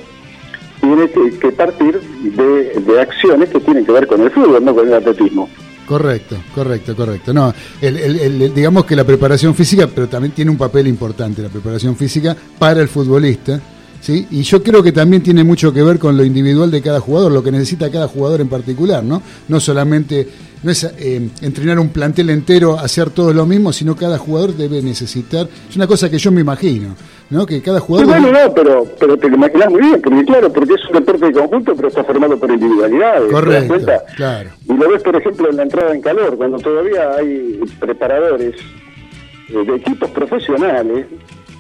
tiene 0.87 1.31
que, 1.39 1.53
partir 1.53 2.01
de, 2.01 3.01
acciones 3.01 3.49
que 3.51 3.61
tienen 3.61 3.85
que 3.85 3.93
ver 3.93 4.07
con 4.07 4.21
el 4.23 4.31
fútbol, 4.31 4.65
no 4.65 4.75
con 4.75 4.87
el 4.87 4.95
atletismo. 4.95 5.49
Correcto, 5.87 6.37
correcto, 6.55 6.97
correcto. 6.97 7.33
No, 7.33 7.53
el, 7.81 8.53
digamos 8.55 8.85
que 8.85 8.97
la 8.97 9.05
preparación 9.05 9.55
física, 9.55 9.89
pero 9.93 10.09
también 10.09 10.33
tiene 10.33 10.51
un 10.51 10.57
papel 10.57 10.87
importante 10.89 11.43
la 11.43 11.49
preparación 11.49 11.97
física 11.97 12.37
para 12.59 12.81
el 12.81 12.89
futbolista. 12.89 13.61
¿Sí? 13.99 14.27
Y 14.31 14.43
yo 14.43 14.63
creo 14.63 14.85
que 14.85 14.93
también 14.93 15.23
tiene 15.23 15.43
mucho 15.43 15.73
que 15.73 15.83
ver 15.83 15.99
con 15.99 16.17
lo 16.17 16.25
individual 16.25 16.71
de 16.71 16.81
cada 16.81 17.01
jugador, 17.01 17.33
lo 17.33 17.43
que 17.43 17.51
necesita 17.51 17.91
cada 17.91 18.07
jugador 18.07 18.41
en 18.41 18.49
particular, 18.49 19.03
¿no? 19.03 19.21
No 19.49 19.59
solamente 19.59 20.29
no 20.63 20.71
es 20.71 20.85
eh, 20.85 21.29
entrenar 21.43 21.79
un 21.79 21.91
plantel 21.91 22.31
entero, 22.31 22.79
hacer 22.79 23.11
todo 23.11 23.33
lo 23.33 23.47
mismo, 23.47 23.73
sino 23.73 23.97
cada 23.97 24.19
jugador 24.19 24.55
debe 24.55 24.83
necesitar. 24.83 25.49
Es 25.69 25.77
una 25.77 25.87
cosa 25.87 26.11
que 26.11 26.19
yo 26.19 26.33
me 26.33 26.41
imagino, 26.41 26.95
¿no? 27.31 27.47
Que 27.47 27.61
cada 27.63 27.81
jugador. 27.81 28.09
bueno, 28.09 28.33
no, 28.33 28.55
pero, 28.55 28.87
pero 28.99 29.17
te 29.17 29.29
lo 29.29 29.37
imaginas 29.37 29.71
muy 29.71 29.81
bien, 29.81 30.01
porque 30.03 30.25
claro, 30.25 30.53
porque 30.53 30.75
es 30.75 30.85
un 30.87 30.93
deporte 30.95 31.27
de 31.27 31.33
conjunto, 31.33 31.77
pero 31.77 31.89
está 31.89 32.05
formado 32.05 32.39
por 32.39 32.51
individualidades. 32.51 33.31
Correcto. 33.31 33.93
Claro. 34.17 34.51
Y 34.69 34.73
lo 34.73 34.89
ves, 34.91 35.03
por 35.03 35.17
ejemplo, 35.17 35.51
en 35.51 35.57
la 35.57 35.63
entrada 35.63 35.95
en 35.95 36.01
calor, 36.01 36.37
cuando 36.37 36.59
todavía 36.59 37.17
hay 37.17 37.61
preparadores 37.79 38.55
eh, 39.49 39.65
de 39.65 39.77
equipos 39.77 40.11
profesionales 40.11 41.07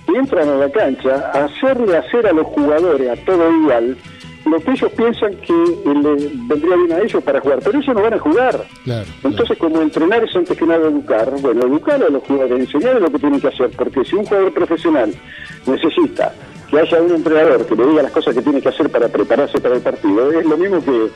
que 0.06 0.18
entran 0.18 0.48
a 0.48 0.56
la 0.56 0.70
cancha 0.70 1.30
a 1.32 1.44
hacerle 1.44 1.96
hacer 1.96 2.26
a 2.26 2.32
los 2.32 2.46
jugadores 2.46 3.10
a 3.10 3.24
todo 3.24 3.50
igual 3.50 3.96
lo 4.46 4.60
que 4.60 4.70
ellos 4.70 4.92
piensan 4.92 5.34
que 5.36 5.52
le 5.52 6.30
vendría 6.46 6.76
bien 6.76 6.92
a 6.92 7.00
ellos 7.00 7.22
para 7.22 7.40
jugar, 7.40 7.58
pero 7.64 7.78
ellos 7.78 7.94
no 7.94 8.02
van 8.02 8.14
a 8.14 8.18
jugar. 8.18 8.64
Entonces, 9.24 9.58
como 9.58 9.82
entrenar 9.82 10.22
es 10.24 10.34
antes 10.36 10.56
que 10.56 10.64
nada 10.64 10.88
educar, 10.88 11.30
bueno, 11.40 11.66
educar 11.66 12.02
a 12.02 12.08
los 12.08 12.22
jugadores, 12.22 12.60
enseñarles 12.60 13.02
lo 13.02 13.10
que 13.10 13.18
tienen 13.18 13.40
que 13.40 13.48
hacer, 13.48 13.70
porque 13.76 14.04
si 14.04 14.14
un 14.14 14.24
jugador 14.24 14.52
profesional 14.54 15.12
necesita 15.66 16.32
que 16.70 16.78
haya 16.78 17.00
un 17.00 17.14
entrenador 17.14 17.66
que 17.66 17.74
le 17.74 17.86
diga 17.86 18.02
las 18.02 18.12
cosas 18.12 18.34
que 18.34 18.42
tiene 18.42 18.60
que 18.60 18.68
hacer 18.68 18.88
para 18.88 19.08
prepararse 19.08 19.60
para 19.60 19.74
el 19.74 19.80
partido, 19.80 20.32
es 20.32 20.46
lo 20.46 20.56
mismo 20.56 20.84
que 20.84 21.10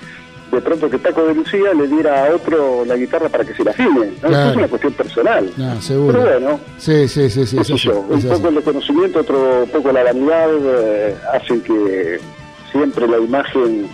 de 0.50 0.60
pronto 0.60 0.90
que 0.90 0.98
Taco 0.98 1.24
de 1.26 1.34
Lucía 1.34 1.72
le 1.74 1.86
diera 1.86 2.26
a 2.26 2.34
otro 2.34 2.84
la 2.84 2.96
guitarra 2.96 3.28
para 3.28 3.44
que 3.44 3.54
se 3.54 3.62
la 3.62 3.72
firme. 3.72 4.08
es 4.22 4.56
una 4.56 4.68
cuestión 4.68 4.92
personal. 4.94 5.48
seguro. 5.80 6.18
Pero 6.18 6.40
bueno, 6.40 6.60
sí, 6.78 7.06
sí, 7.06 7.30
sí, 7.30 7.46
sí, 7.46 7.88
un 7.88 8.22
poco 8.22 8.48
el 8.48 8.56
desconocimiento, 8.56 9.20
otro 9.20 9.66
poco 9.72 9.92
la 9.92 10.02
vanidad, 10.02 10.48
eh, 10.50 11.16
hacen 11.32 11.60
que 11.60 12.18
siempre 12.70 13.06
la 13.06 13.18
imagen 13.18 13.86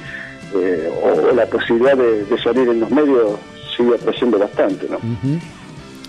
eh, 0.54 0.90
o, 1.02 1.34
la 1.34 1.46
posibilidad 1.46 1.96
de, 1.96 2.38
salir 2.42 2.68
en 2.68 2.80
los 2.80 2.90
medios 2.90 3.38
sigue 3.76 3.94
apreciando 3.94 4.38
bastante. 4.38 4.88
¿no? 4.88 4.98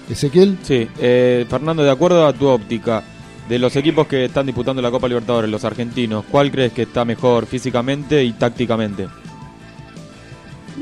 Ezequiel. 0.10 0.58
Sí, 0.62 0.88
eh, 1.00 1.46
Fernando, 1.50 1.84
de 1.84 1.92
acuerdo 1.92 2.26
a 2.26 2.34
tu 2.34 2.48
óptica, 2.48 3.04
de 3.48 3.60
los 3.60 3.76
equipos 3.76 4.08
que 4.08 4.26
están 4.26 4.46
disputando 4.46 4.82
la 4.82 4.92
Copa 4.92 5.08
Libertadores, 5.08 5.50
los 5.50 5.64
argentinos, 5.64 6.26
¿cuál 6.30 6.52
crees 6.52 6.74
que 6.74 6.84
está 6.84 7.06
mejor 7.06 7.46
físicamente 7.46 8.24
y 8.24 8.34
tácticamente? 8.34 9.08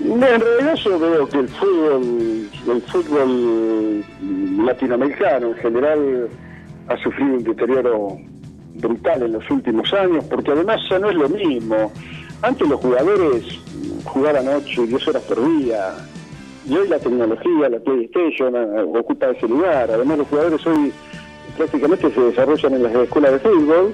en 0.03 0.21
realidad 0.21 0.75
yo 0.75 0.99
veo 0.99 1.27
que 1.27 1.39
el 1.39 1.47
fútbol, 1.49 2.49
el 2.67 2.81
fútbol 2.81 4.05
latinoamericano 4.65 5.47
en 5.47 5.55
general 5.55 6.29
ha 6.87 6.97
sufrido 6.97 7.33
un 7.35 7.43
deterioro 7.43 8.17
brutal 8.75 9.23
en 9.23 9.33
los 9.33 9.49
últimos 9.49 9.93
años, 9.93 10.23
porque 10.25 10.51
además 10.51 10.81
ya 10.89 10.99
no 10.99 11.09
es 11.09 11.15
lo 11.15 11.29
mismo. 11.29 11.91
Antes 12.41 12.67
los 12.67 12.79
jugadores 12.79 13.43
jugaban 14.03 14.47
8 14.47 14.83
y 14.83 14.87
10 14.87 15.07
horas 15.07 15.23
por 15.23 15.59
día, 15.59 15.95
y 16.67 16.75
hoy 16.75 16.87
la 16.87 16.99
tecnología, 16.99 17.69
la 17.69 17.79
PlayStation 17.79 18.55
eh, 18.55 18.81
ocupa 18.97 19.27
ese 19.27 19.47
lugar. 19.47 19.89
Además 19.91 20.19
los 20.19 20.27
jugadores 20.27 20.65
hoy 20.65 20.91
prácticamente 21.57 22.11
se 22.11 22.21
desarrollan 22.21 22.73
en 22.73 22.83
las 22.83 22.95
escuelas 22.95 23.31
de 23.33 23.39
fútbol, 23.39 23.93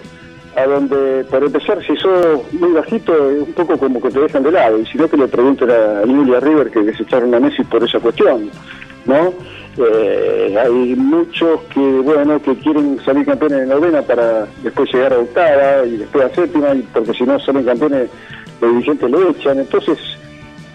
a 0.56 0.66
donde, 0.66 1.24
por 1.30 1.44
empezar, 1.44 1.82
si 1.86 1.96
sos 1.98 2.42
muy 2.54 2.72
bajito, 2.74 3.30
es 3.30 3.48
un 3.48 3.54
poco 3.54 3.78
como 3.78 4.02
que 4.02 4.10
te 4.10 4.20
dejan 4.20 4.44
de 4.44 4.52
lado, 4.52 4.80
y 4.80 4.86
si 4.86 4.98
no 4.98 5.10
que 5.10 5.18
le 5.18 5.28
pregunten 5.28 5.70
a 5.70 6.02
Julia 6.06 6.40
River 6.40 6.72
que 6.72 6.82
desecharon 6.82 7.34
a 7.34 7.40
Messi 7.40 7.64
por 7.64 7.84
esa 7.84 8.00
cuestión, 8.00 8.50
¿no? 9.06 9.34
Eh, 9.78 10.58
hay 10.60 10.96
muchos 10.96 11.62
que 11.74 11.80
bueno 11.80 12.42
que 12.42 12.56
quieren 12.58 13.00
salir 13.06 13.26
campeones 13.26 13.62
en 13.62 13.70
novena 13.70 14.02
para 14.02 14.46
después 14.64 14.94
llegar 14.94 15.14
a 15.14 15.20
octava 15.20 15.86
y 15.86 15.98
después 15.98 16.26
a 16.26 16.36
séptima 16.36 16.76
y 16.76 16.82
porque 16.94 17.14
si 17.14 17.24
no 17.24 17.40
salen 17.40 17.64
campeones 17.64 18.10
los 18.60 18.72
dirigentes 18.72 19.10
lo 19.10 19.30
echan. 19.30 19.60
Entonces 19.60 19.98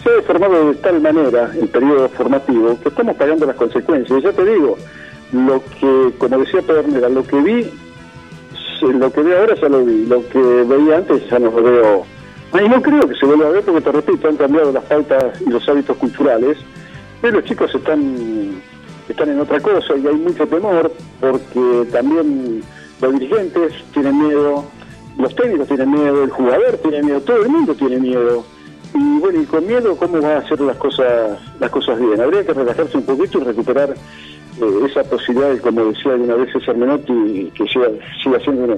se 0.02 0.10
ha 0.10 0.22
formado 0.22 0.72
de 0.72 0.74
tal 0.76 1.00
manera 1.00 1.50
el 1.60 1.68
periodo 1.68 2.08
formativo 2.08 2.78
que 2.80 2.88
estamos 2.88 3.16
pagando 3.16 3.44
las 3.46 3.56
consecuencias. 3.56 4.22
Ya 4.22 4.32
te 4.32 4.44
digo 4.44 4.76
lo 5.32 5.62
que 5.78 6.12
como 6.16 6.38
decía 6.38 6.62
Pedernera 6.62 7.08
lo 7.08 7.26
que 7.26 7.40
vi 7.40 7.70
lo 8.82 9.12
que 9.12 9.22
veo 9.22 9.40
ahora 9.40 9.54
ya 9.56 9.68
lo 9.68 9.84
vi 9.84 10.06
lo 10.06 10.26
que 10.28 10.38
veía 10.38 10.96
antes 10.98 11.28
ya 11.28 11.38
no 11.38 11.50
lo 11.50 11.62
veo. 11.62 12.06
Y 12.54 12.68
no 12.68 12.80
creo 12.80 13.06
que 13.06 13.14
se 13.16 13.26
vuelva 13.26 13.48
a 13.48 13.50
ver 13.50 13.62
porque 13.62 13.82
te 13.82 13.92
repito 13.92 14.28
han 14.28 14.36
cambiado 14.36 14.72
las 14.72 14.84
pautas 14.84 15.38
y 15.42 15.50
los 15.50 15.68
hábitos 15.68 15.98
culturales 15.98 16.56
pero 17.20 17.40
los 17.40 17.44
chicos 17.44 17.74
están 17.74 18.60
están 19.08 19.28
en 19.28 19.40
otra 19.40 19.60
cosa 19.60 19.96
y 19.96 20.06
hay 20.06 20.14
mucho 20.14 20.46
temor 20.46 20.92
porque 21.20 21.86
también 21.92 22.62
los 23.00 23.12
dirigentes 23.12 23.72
tienen 23.92 24.18
miedo, 24.18 24.64
los 25.18 25.34
técnicos 25.34 25.68
tienen 25.68 25.90
miedo, 25.92 26.24
el 26.24 26.30
jugador 26.30 26.76
tiene 26.78 27.02
miedo, 27.02 27.20
todo 27.20 27.42
el 27.42 27.48
mundo 27.48 27.74
tiene 27.74 27.98
miedo. 27.98 28.44
y 28.94 29.18
bueno, 29.18 29.42
y 29.42 29.44
con 29.44 29.66
miedo, 29.66 29.96
¿cómo 29.96 30.20
va 30.20 30.34
a 30.34 30.38
hacer 30.38 30.60
las 30.60 30.76
cosas 30.76 31.38
las 31.60 31.70
cosas 31.70 32.00
bien? 32.00 32.20
Habría 32.20 32.44
que 32.44 32.52
relajarse 32.52 32.96
un 32.96 33.04
poquito 33.04 33.38
y 33.38 33.44
recuperar 33.44 33.90
eh, 33.90 34.86
esa 34.90 35.04
posibilidad, 35.04 35.56
como 35.58 35.84
decía 35.86 36.12
una 36.12 36.34
vez 36.34 36.52
César 36.52 36.76
Menotti, 36.76 37.52
que 37.54 37.66
siga, 37.68 37.88
siga 38.22 38.40
siendo 38.40 38.64
una, 38.64 38.76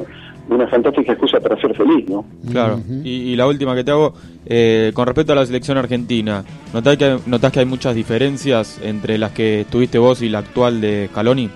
una 0.49 0.67
fantástica 0.67 1.13
excusa 1.13 1.41
para 1.41 1.61
ser 1.61 1.75
feliz, 1.77 2.09
¿no? 2.09 2.25
Claro. 2.51 2.81
y, 3.05 3.37
la 3.37 3.47
última 3.47 3.75
que 3.75 3.85
te 3.85 3.91
hago, 3.91 4.15
eh, 4.47 4.93
con 4.95 5.07
respecto 5.07 5.33
a 5.33 5.37
la 5.37 5.47
selección 5.47 5.77
argentina, 5.77 6.45
¿notás 6.73 6.97
que, 6.97 7.19
¿notás 7.27 7.53
que 7.53 7.61
hay 7.61 7.67
muchas 7.67 7.95
diferencias 7.95 8.81
entre 8.83 9.19
las 9.19 9.33
que 9.33 9.67
tuviste 9.71 9.99
vos 9.99 10.23
y 10.23 10.29
la 10.29 10.39
actual 10.39 10.81
de 10.81 11.11
Caloni? 11.15 11.51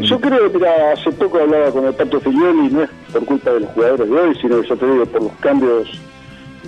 Yo 0.00 0.20
creo, 0.20 0.50
mira, 0.52 0.92
hace 0.92 1.12
poco 1.12 1.38
hablaba 1.38 1.70
con 1.70 1.86
el 1.86 1.94
Pato 1.94 2.18
Figlioli, 2.20 2.68
no 2.68 2.82
es 2.82 2.90
por 3.12 3.24
culpa 3.24 3.52
de 3.52 3.60
los 3.60 3.70
jugadores 3.70 4.10
de 4.10 4.16
hoy, 4.16 4.34
sino 4.40 4.62
yo 4.62 4.76
te 4.76 4.86
digo, 4.86 5.06
por 5.06 5.22
los 5.22 5.32
cambios 5.40 5.88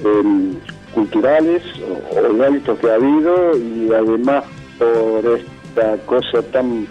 em, 0.04 0.54
culturales 0.94 1.62
o, 1.80 2.20
o 2.20 2.42
hábitos 2.44 2.78
que 2.78 2.90
ha 2.90 2.94
habido 2.94 3.56
y 3.56 3.90
además 3.92 4.44
por 4.78 5.24
esta 5.38 5.96
cosa 6.06 6.42
tan 6.52 6.86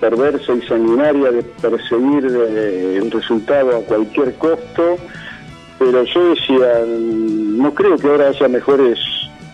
perversa 0.00 0.52
y 0.52 0.62
sanguinaria 0.62 1.30
de 1.30 1.42
perseguir 1.42 2.26
eh, 2.26 2.98
el 3.02 3.10
resultado 3.10 3.76
a 3.76 3.80
cualquier 3.80 4.34
costo, 4.34 4.96
pero 5.78 6.04
yo 6.04 6.30
decía, 6.30 6.84
no 6.86 7.72
creo 7.74 7.96
que 7.96 8.08
ahora 8.08 8.28
haya 8.28 8.48
mejores 8.48 8.98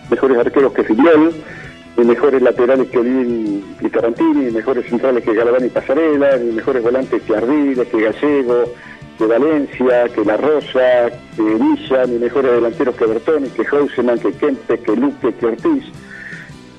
mejores 0.09 0.37
arqueros 0.37 0.73
que 0.73 0.83
Filial, 0.83 1.31
ni 1.97 2.05
mejores 2.05 2.41
laterales 2.41 2.89
que 2.89 2.97
Olin 2.97 3.63
y 3.79 3.89
Tarantini, 3.89 4.45
ni 4.45 4.51
mejores 4.51 4.87
centrales 4.87 5.23
que 5.23 5.33
Galván 5.33 5.65
y 5.65 5.69
Pasarela, 5.69 6.37
ni 6.37 6.51
mejores 6.51 6.83
volantes 6.83 7.21
que 7.23 7.35
Ardiles, 7.35 7.87
que 7.87 8.01
Gallego, 8.01 8.65
que 9.17 9.25
Valencia, 9.25 10.09
que 10.09 10.25
La 10.25 10.37
Rosa, 10.37 11.09
que 11.35 11.41
Villa, 11.41 12.05
ni 12.05 12.19
mejores 12.19 12.51
delanteros 12.51 12.95
que 12.95 13.05
Bertoni, 13.05 13.49
que 13.49 13.65
Hauseman, 13.65 14.19
que 14.19 14.33
Kempe, 14.33 14.79
que 14.79 14.95
Luque, 14.95 15.33
que 15.33 15.45
Ortiz. 15.45 15.85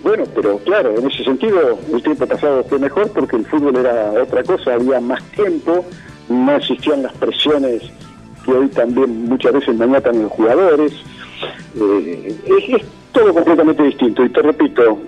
Bueno, 0.03 0.25
pero 0.35 0.59
claro, 0.59 0.97
en 0.97 1.07
ese 1.11 1.25
sentido 1.25 1.79
el 1.93 2.03
tiempo 2.03 2.27
pasado 2.27 2.63
fue 2.65 2.79
mejor 2.79 3.11
porque 3.13 3.37
el 3.37 3.47
fútbol 3.47 3.77
era 3.77 4.13
otra 4.23 4.43
cosa, 4.45 4.75
había 4.75 5.01
más 5.01 5.23
tiempo, 5.33 5.85
no 6.29 6.53
existían 6.53 7.03
las 7.03 7.13
presiones 7.15 7.83
que 8.45 8.53
hoy 8.53 8.69
también 8.69 9.25
muchas 9.29 9.53
veces 9.53 9.77
maniatan 9.77 10.23
los 10.23 10.33
jugadores. 10.33 10.93
Eh, 11.79 12.37
es, 12.69 12.83
todo 13.13 13.33
completamente 13.33 13.83
distinto 13.83 14.25
y 14.25 14.29
te 14.29 14.43
repito, 14.43 14.99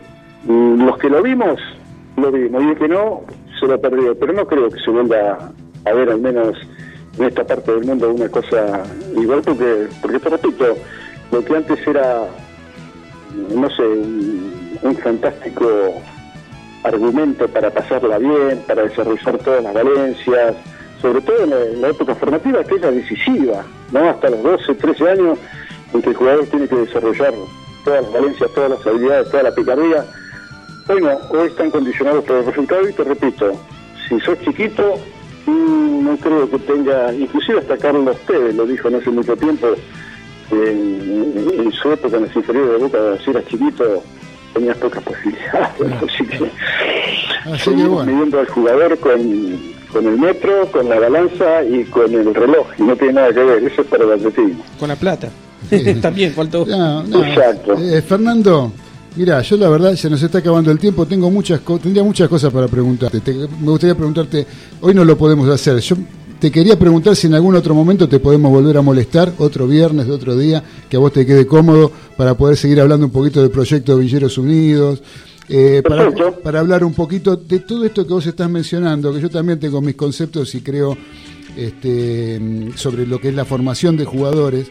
mm, 0.45 0.83
los 0.85 0.99
que 0.99 1.11
lo 1.11 1.23
vimos, 1.23 1.61
lo 2.17 2.33
vimos 2.33 2.63
y 2.63 2.69
el 2.69 2.79
que 2.79 2.89
no, 2.89 3.23
se 3.61 3.67
lo 3.67 3.81
perdió, 3.81 4.19
pero 4.19 4.33
no 4.33 4.47
creo 4.47 4.71
que 4.71 4.81
se 4.81 4.91
vuelva 4.91 5.53
a 5.85 5.93
ver 5.93 6.11
al 6.11 6.21
menos 6.21 6.57
en 7.19 7.25
esta 7.25 7.45
parte 7.45 7.73
del 7.73 7.85
mundo 7.85 8.15
una 8.15 8.29
cosa 8.29 8.83
igual 9.17 9.43
porque, 9.45 9.89
porque 10.01 10.19
te 10.19 10.29
repito, 10.31 10.77
lo 11.33 11.45
que 11.45 11.57
antes 11.57 11.87
era, 11.87 12.23
no 13.55 13.71
sé, 13.71 13.83
un 14.83 14.97
fantástico 14.97 15.95
argumento 16.85 17.49
para 17.49 17.71
pasarla 17.71 18.19
bien, 18.19 18.63
para 18.67 18.83
desarrollar 18.83 19.39
todas 19.39 19.63
las 19.63 19.75
valencias, 19.75 20.55
sobre 21.01 21.21
todo 21.21 21.45
en 21.45 21.81
la, 21.81 21.89
época 21.89 22.15
formativa, 22.15 22.65
que 22.65 22.77
es 22.77 22.81
la 22.81 22.91
decisiva, 22.91 23.65
¿no? 23.93 24.09
Hasta 24.09 24.31
los 24.31 24.43
12, 24.43 24.75
13 24.75 25.11
años, 25.11 25.39
en 25.93 26.03
que 26.03 26.11
el 26.11 26.17
jugador 26.17 26.47
tiene 26.47 26.69
que 26.69 26.77
desarrollar 26.77 27.35
todas 27.85 28.03
las 28.03 28.13
valencias, 28.13 28.51
todas 28.55 28.71
las 28.71 28.87
habilidades, 28.87 29.31
toda 29.31 29.43
la 29.45 29.55
picardía. 29.55 30.05
Bueno, 30.87 31.19
hoy 31.31 31.49
están 31.49 31.71
condicionados 31.71 32.25
por 32.25 32.37
el 32.37 32.47
resultado 32.47 32.89
y 32.89 32.93
te 32.93 33.05
repito, 33.05 33.53
si 34.09 34.19
sos 34.21 34.39
chiquito, 34.41 34.95
mm, 35.47 36.05
no 36.05 36.17
creo 36.17 36.51
que 36.51 36.59
tenga, 36.61 37.13
inclusive 37.13 37.61
hasta 37.61 37.77
Carlos 37.77 38.17
Tevez 38.27 38.55
lo 38.55 38.67
dijo 38.67 38.91
no 38.91 38.99
hace 38.99 39.11
mucho 39.11 39.37
tiempo, 39.37 39.69
en, 40.51 41.73
su 41.73 41.93
época 41.93 42.17
en 42.17 42.25
las 42.25 42.35
inferiores 42.37 42.73
de 42.73 42.79
Boca, 42.79 42.99
si 43.23 43.31
eras 43.31 43.45
chiquito, 43.47 44.03
tenías 44.55 44.77
pocas 44.77 45.03
posibilidades. 45.03 46.03
Así 46.03 46.27
que 46.27 46.51
así 47.53 47.71
midiendo 47.71 48.41
al 48.41 48.49
jugador 48.49 48.99
con, 48.99 49.19
con 49.93 50.07
el 50.07 50.19
metro, 50.19 50.71
con 50.71 50.89
la 50.89 50.99
balanza 50.99 51.65
y 51.65 51.85
con 51.85 52.13
el 52.13 52.35
reloj. 52.35 52.67
Y 52.79 52.83
no 52.83 52.97
tiene 52.97 53.15
nada 53.15 53.33
que 53.33 53.41
ver, 53.41 53.65
eso 53.65 53.83
es 53.83 53.89
para 53.89 54.05
el 54.05 54.13
atletismo. 54.13 54.63
Con 54.79 54.89
la 54.89 54.97
plata. 54.97 55.31
También 56.03 56.33
faltó. 56.33 56.63
Exacto. 56.63 57.75
Eh, 57.75 58.03
Fernando. 58.03 58.73
Mira, 59.17 59.43
yo 59.43 59.57
la 59.57 59.69
verdad 59.69 59.95
se 59.95 60.09
nos 60.09 60.23
está 60.23 60.39
acabando 60.39 60.71
el 60.71 60.79
tiempo, 60.79 61.05
tengo 61.05 61.29
muchas 61.29 61.61
tendría 61.83 62.05
muchas 62.05 62.29
cosas 62.29 62.53
para 62.53 62.69
preguntarte. 62.69 63.21
me 63.61 63.71
gustaría 63.71 63.97
preguntarte, 63.97 64.47
hoy 64.81 64.95
no 64.95 65.05
lo 65.05 65.19
podemos 65.19 65.49
hacer. 65.49 65.79
Yo 65.81 65.97
te 66.41 66.51
quería 66.51 66.79
preguntar 66.79 67.17
si 67.17 67.27
en 67.27 67.35
algún 67.35 67.55
otro 67.55 67.75
momento 67.75 68.09
te 68.09 68.21
podemos 68.21 68.51
volver 68.51 68.77
a 68.77 68.83
molestar, 68.83 69.33
otro 69.39 69.67
viernes, 69.67 70.07
de 70.07 70.13
otro 70.13 70.37
día, 70.37 70.63
que 70.89 70.97
a 70.97 71.01
vos 71.01 71.13
te 71.13 71.27
quede 71.27 71.47
cómodo 71.47 71.91
para 72.17 72.35
poder 72.35 72.57
seguir 72.57 72.81
hablando 72.81 73.07
un 73.07 73.13
poquito 73.13 73.41
del 73.41 73.51
proyecto 73.51 73.97
de 73.97 74.03
Villeros 74.03 74.39
Unidos, 74.39 75.03
eh, 75.49 75.83
para, 75.87 76.11
para, 76.43 76.61
hablar 76.61 76.85
un 76.85 76.93
poquito 76.93 77.37
de 77.37 77.61
todo 77.61 77.85
esto 77.85 78.07
que 78.07 78.13
vos 78.13 78.27
estás 78.27 78.51
mencionando, 78.51 79.13
que 79.15 79.21
yo 79.21 79.31
también 79.31 79.59
tengo 79.59 79.81
mis 79.81 79.95
conceptos 79.95 80.55
y 80.55 80.61
creo 80.61 80.97
este, 81.57 82.71
sobre 82.77 83.07
lo 83.07 83.19
que 83.19 83.29
es 83.29 83.35
la 83.35 83.45
formación 83.45 83.97
de 83.97 84.05
jugadores. 84.05 84.71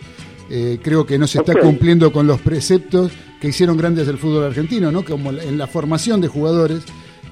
Eh, 0.50 0.80
creo 0.82 1.06
que 1.06 1.18
no 1.18 1.28
se 1.28 1.40
está 1.40 1.60
cumpliendo 1.60 2.14
con 2.14 2.26
los 2.26 2.40
preceptos 2.40 3.12
que 3.42 3.50
hicieron 3.50 3.76
grandes 3.76 4.08
el 4.08 4.18
fútbol 4.18 4.46
argentino, 4.46 4.92
¿no? 4.92 5.04
Como 5.04 5.32
en 5.32 5.58
la 5.58 5.68
formación 5.68 6.22
de 6.22 6.30
jugadores. 6.30 6.84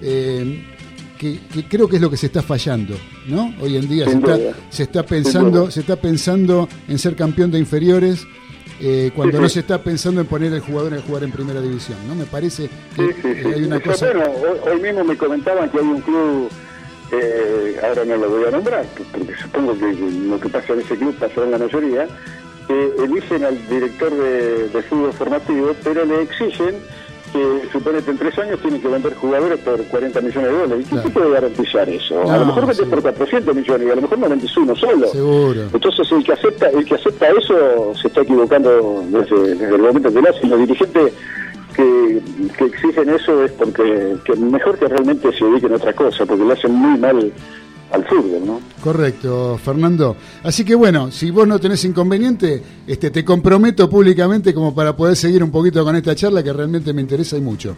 Eh, 0.01 0.74
que, 1.17 1.39
creo 1.69 1.87
que 1.87 1.97
es 1.97 2.01
lo 2.01 2.09
que 2.09 2.17
se 2.17 2.27
está 2.27 2.41
fallando, 2.41 2.95
¿no? 3.27 3.53
Hoy 3.61 3.77
en 3.77 3.87
día 3.87 4.05
se 4.69 4.83
está, 4.83 5.03
pensando, 5.03 5.71
se 5.71 5.81
está 5.81 5.95
pensando 5.95 6.67
en 6.87 6.99
ser 6.99 7.15
campeón 7.15 7.51
de 7.51 7.59
inferiores 7.59 8.25
eh, 8.81 9.11
cuando 9.15 9.39
no 9.39 9.47
se 9.47 9.61
está 9.61 9.81
pensando 9.81 10.21
en 10.21 10.27
poner 10.27 10.53
al 10.53 10.59
jugador 10.59 10.93
en 10.93 11.01
jugar 11.01 11.23
en 11.23 11.31
primera 11.31 11.61
división, 11.61 11.97
¿no? 12.07 12.15
Me 12.15 12.25
parece 12.25 12.69
que 12.95 13.53
hay 13.53 13.63
una 13.63 13.79
cosa. 13.79 14.07
Bueno, 14.07 14.31
hoy 14.65 14.81
mismo 14.81 15.03
me 15.03 15.17
comentaban 15.17 15.69
que 15.69 15.77
hay 15.77 15.85
un 15.85 16.01
club, 16.01 16.49
eh, 17.11 17.77
ahora 17.83 18.03
no 18.03 18.17
lo 18.17 18.29
voy 18.29 18.43
a 18.45 18.51
nombrar, 18.51 18.85
porque 19.11 19.33
supongo 19.41 19.77
que 19.77 19.93
lo 19.93 20.39
que 20.39 20.49
pasa 20.49 20.73
en 20.73 20.81
ese 20.81 20.97
club 20.97 21.15
pasa 21.15 21.43
en 21.43 21.51
la 21.51 21.57
mayoría, 21.57 22.07
que 22.67 23.03
eligen 23.03 23.45
al 23.45 23.67
director 23.69 24.11
de, 24.11 24.67
de 24.69 24.81
fútbol 24.83 25.13
formativo, 25.13 25.73
pero 25.83 26.03
le 26.03 26.23
exigen 26.23 26.75
que 27.35 27.69
suponete 27.71 28.11
en 28.11 28.17
tres 28.17 28.37
años 28.39 28.59
tiene 28.61 28.79
que 28.79 28.87
vender 28.87 29.13
jugadores 29.15 29.59
por 29.59 29.83
40 29.83 30.21
millones 30.21 30.51
de 30.51 30.57
dólares. 30.57 30.87
¿Y 30.89 30.95
qué 30.95 31.09
puede 31.09 31.31
garantizar 31.31 31.89
eso? 31.89 32.31
a 32.31 32.37
lo 32.37 32.45
mejor 32.45 32.67
vendes 32.67 32.87
por 32.87 33.01
400 33.01 33.55
millones 33.55 33.87
y 33.87 33.91
a 33.91 33.95
lo 33.95 34.01
mejor 34.01 34.19
no 34.19 34.29
vendes 34.29 34.57
uno 34.57 34.75
solo. 34.75 35.07
Seguro. 35.07 35.61
Entonces 35.73 36.11
el 36.11 36.23
que 36.23 36.33
acepta 36.33 36.69
el 36.69 36.85
que 36.85 36.95
acepta 36.95 37.27
eso 37.29 37.93
se 37.95 38.07
está 38.07 38.21
equivocando 38.21 39.03
desde, 39.09 39.75
el 39.75 39.81
momento 39.81 40.13
que 40.13 40.21
lo 40.21 40.29
hace. 40.29 40.47
Los 40.47 40.59
dirigentes 40.59 41.13
que, 41.75 42.21
que 42.57 42.65
exigen 42.65 43.09
eso 43.09 43.43
es 43.43 43.51
porque 43.51 44.15
que 44.23 44.35
mejor 44.37 44.77
que 44.77 44.87
realmente 44.87 45.31
se 45.37 45.43
dediquen 45.43 45.73
a 45.73 45.75
otra 45.75 45.93
cosa, 45.93 46.25
porque 46.25 46.45
lo 46.45 46.53
hacen 46.53 46.71
muy 46.71 46.97
mal 46.97 47.33
al 47.95 48.05
fútbol, 48.05 48.45
¿no? 48.45 48.61
Correcto, 48.83 49.59
Fernando. 49.63 50.15
Así 50.43 50.63
que 50.63 50.75
bueno, 50.75 51.11
si 51.11 51.31
vos 51.31 51.47
no 51.47 51.59
tenés 51.59 51.83
inconveniente, 51.85 52.61
este, 52.85 53.09
te 53.09 53.23
comprometo 53.23 53.89
públicamente 53.89 54.53
como 54.53 54.75
para 54.75 54.95
poder 54.95 55.15
seguir 55.15 55.43
un 55.43 55.51
poquito 55.51 55.83
con 55.83 55.95
esta 55.95 56.13
charla 56.15 56.43
que 56.43 56.53
realmente 56.53 56.93
me 56.93 57.01
interesa 57.01 57.37
y 57.37 57.41
mucho. 57.41 57.75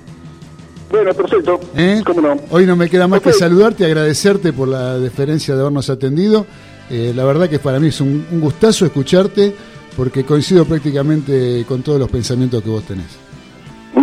Bueno, 0.89 1.13
perfecto. 1.13 1.59
¿Eh? 1.75 2.01
¿Cómo 2.05 2.21
no? 2.21 2.35
Hoy 2.49 2.65
no 2.65 2.75
me 2.75 2.89
queda 2.89 3.07
más 3.07 3.21
que 3.21 3.33
saludarte, 3.33 3.85
agradecerte 3.85 4.53
por 4.53 4.69
la 4.69 4.97
deferencia 4.97 5.53
de 5.53 5.61
habernos 5.61 5.89
atendido. 5.89 6.45
Eh, 6.89 7.11
la 7.15 7.25
verdad 7.25 7.49
que 7.49 7.59
para 7.59 7.79
mí 7.79 7.89
es 7.89 7.99
un 7.99 8.25
gustazo 8.39 8.85
escucharte 8.85 9.53
porque 9.95 10.23
coincido 10.23 10.63
prácticamente 10.65 11.65
con 11.67 11.81
todos 11.81 11.99
los 11.99 12.09
pensamientos 12.09 12.63
que 12.63 12.69
vos 12.69 12.83
tenés. 12.83 13.26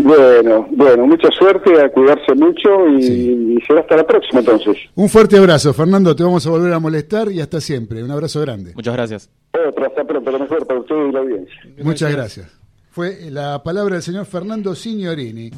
Bueno, 0.05 0.69
bueno, 0.71 1.07
mucha 1.07 1.31
suerte, 1.31 1.81
a 1.81 1.89
cuidarse 1.89 2.35
mucho 2.35 2.87
y, 2.89 3.59
será 3.67 3.81
hasta 3.81 3.97
la 3.97 4.07
próxima 4.07 4.41
entonces. 4.41 4.77
Un 4.95 5.09
fuerte 5.09 5.39
abrazo, 5.39 5.73
Fernando, 5.73 6.15
te 6.15 6.23
vamos 6.23 6.47
a 6.47 6.51
volver 6.51 6.75
a 6.75 6.79
molestar 6.79 7.33
y 7.33 7.41
hasta 7.41 7.59
siempre. 7.59 8.05
Un 8.05 8.11
abrazo 8.11 8.43
grande. 8.43 8.73
Muchas 8.75 8.95
gracias. 8.95 9.31
Otro, 9.67 9.87
hasta 9.87 10.05
pronto, 10.05 10.31
lo 10.31 10.39
mejor 10.41 10.67
para 10.67 10.81
usted 10.81 10.95
y 10.95 11.11
la 11.11 11.21
audiencia. 11.21 11.55
Muchas 11.83 12.13
gracias. 12.13 12.61
Fue 12.91 13.31
la 13.31 13.63
palabra 13.63 13.95
del 13.95 14.03
señor 14.03 14.27
Fernando 14.27 14.75
Signorini. 14.75 15.51